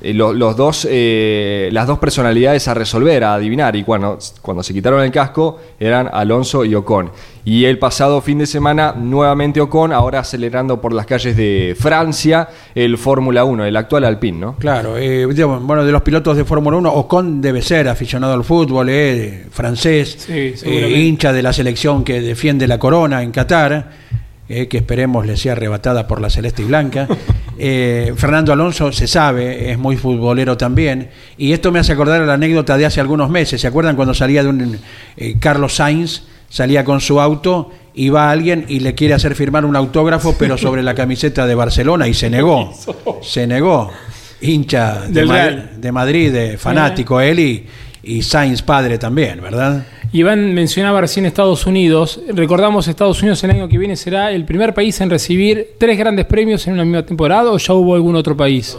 [0.00, 3.76] eh, lo- los dos, eh, las dos personalidades a resolver, a adivinar.
[3.76, 7.10] Y cuando, cuando se quitaron el casco, eran Alonso y Ocon.
[7.46, 12.48] Y el pasado fin de semana, nuevamente Ocon, ahora acelerando por las calles de Francia,
[12.74, 14.56] el Fórmula 1, el actual Alpine, ¿no?
[14.56, 18.88] Claro, eh, bueno, de los pilotos de Fórmula 1, Ocon debe ser aficionado al fútbol,
[18.90, 23.90] eh, francés, Sí, eh, hincha de la selección que defiende la corona en Qatar,
[24.48, 27.06] eh, que esperemos le sea arrebatada por la celeste y blanca.
[27.58, 32.26] Eh, Fernando Alonso se sabe, es muy futbolero también, y esto me hace acordar a
[32.26, 33.60] la anécdota de hace algunos meses.
[33.60, 34.78] ¿Se acuerdan cuando salía de un
[35.16, 36.22] eh, Carlos Sainz?
[36.48, 40.56] Salía con su auto y va alguien y le quiere hacer firmar un autógrafo, pero
[40.56, 42.72] sobre la camiseta de Barcelona y se negó.
[43.22, 43.90] Se negó.
[44.40, 45.34] Hincha de, Ma-
[45.76, 47.66] de Madrid, de fanático él y,
[48.04, 49.84] y Sainz padre también, ¿verdad?
[50.14, 52.20] Iván mencionaba recién Estados Unidos.
[52.28, 56.24] Recordamos Estados Unidos el año que viene será el primer país en recibir tres grandes
[56.26, 58.78] premios en una misma temporada o ya hubo algún otro país.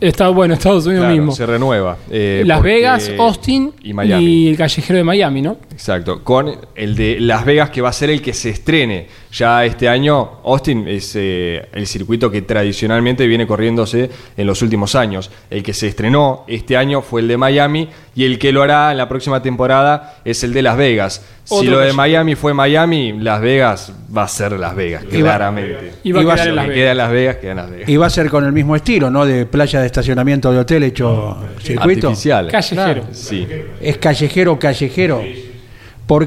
[0.00, 1.32] Está bueno, Estados Unidos Claro, mismo.
[1.32, 1.98] se renueva.
[2.10, 4.24] eh, Las Vegas, Austin y Miami.
[4.24, 5.58] y el callejero de Miami, ¿no?
[5.70, 9.06] Exacto, con el de Las Vegas que va a ser el que se estrene.
[9.36, 14.94] Ya este año Austin es eh, el circuito que tradicionalmente viene corriéndose en los últimos
[14.94, 15.28] años.
[15.50, 18.92] El que se estrenó este año fue el de Miami y el que lo hará
[18.92, 21.24] en la próxima temporada es el de Las Vegas.
[21.42, 25.94] Si lo de Miami fue Miami, Las Vegas va a ser Las Vegas, claramente.
[26.04, 26.76] y va a quedar ser- en Las Vegas.
[26.78, 27.88] queda en Las Vegas, queda en Las Vegas.
[27.88, 29.26] Y va a ser con el mismo estilo, ¿no?
[29.26, 32.06] De playa de estacionamiento de hotel hecho circuito.
[32.08, 32.48] Artificial.
[32.52, 33.04] Callejero.
[33.10, 33.46] Sí.
[33.80, 35.16] Es callejero, callejero.
[35.18, 35.43] ¿Por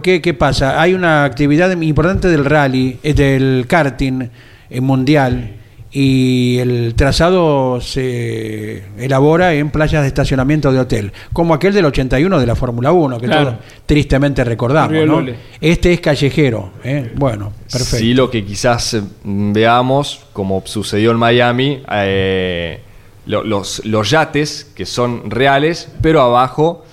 [0.02, 0.22] qué?
[0.22, 0.82] ¿Qué pasa?
[0.82, 4.30] Hay una actividad importante del rally, eh, del karting
[4.70, 5.54] eh, mundial,
[5.92, 12.40] y el trazado se elabora en playas de estacionamiento de hotel, como aquel del 81
[12.40, 13.44] de la Fórmula 1, que Claro.
[13.52, 14.94] todos tristemente recordamos.
[15.62, 16.72] Este es callejero.
[16.84, 17.12] ¿eh?
[17.16, 17.98] Bueno, perfecto.
[17.98, 22.82] Sí, lo que quizás eh, veamos, como sucedió en Miami, eh,
[23.26, 26.84] lo- los, los yates que son reales, pero abajo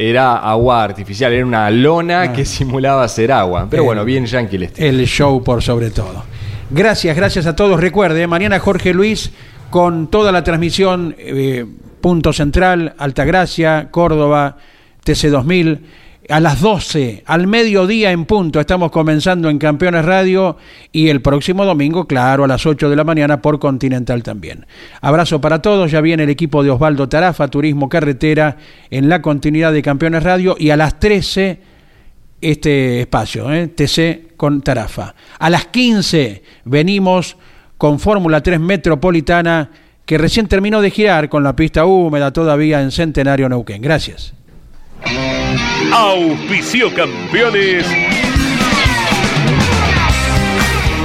[0.00, 3.66] era agua artificial, era una lona que simulaba ser agua.
[3.68, 4.86] Pero Eh, bueno, bien yankee el estilo.
[4.88, 6.22] el show por sobre todo.
[6.70, 7.80] Gracias, gracias a todos.
[7.80, 9.32] Recuerde, mañana Jorge Luis
[9.70, 11.66] con toda la transmisión, eh,
[12.00, 14.56] Punto Central, Altagracia, Córdoba,
[15.04, 15.78] TC2000.
[16.28, 18.60] A las 12, al mediodía en punto.
[18.60, 20.56] Estamos comenzando en Campeones Radio
[20.92, 24.66] y el próximo domingo, claro, a las 8 de la mañana por Continental también.
[25.00, 28.56] Abrazo para todos, ya viene el equipo de Osvaldo Tarafa, Turismo Carretera,
[28.90, 31.60] en la continuidad de Campeones Radio y a las 13
[32.40, 33.68] este espacio, ¿eh?
[33.68, 35.14] TC con Tarafa.
[35.38, 37.36] A las 15 venimos
[37.78, 39.70] con Fórmula 3 Metropolitana
[40.04, 43.82] que recién terminó de girar con la pista húmeda todavía en Centenario Neuquén.
[43.82, 44.34] Gracias.
[45.98, 47.84] Auspicio campeones.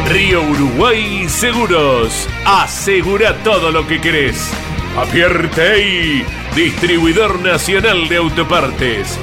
[0.07, 2.29] Río Uruguay Seguros.
[2.45, 4.53] Asegura todo lo que querés.
[4.95, 6.23] Apierte
[6.55, 9.17] distribuidor nacional de autopartes.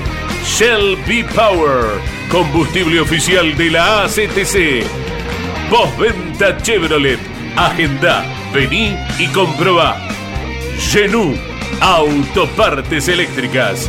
[0.45, 1.85] Shell B Power,
[2.33, 4.85] combustible oficial de la ACTC.
[5.71, 7.21] Postventa Chevrolet.
[7.55, 9.97] Agenda, vení y comprobá.
[10.81, 11.37] Genú,
[11.81, 13.89] autopartes eléctricas.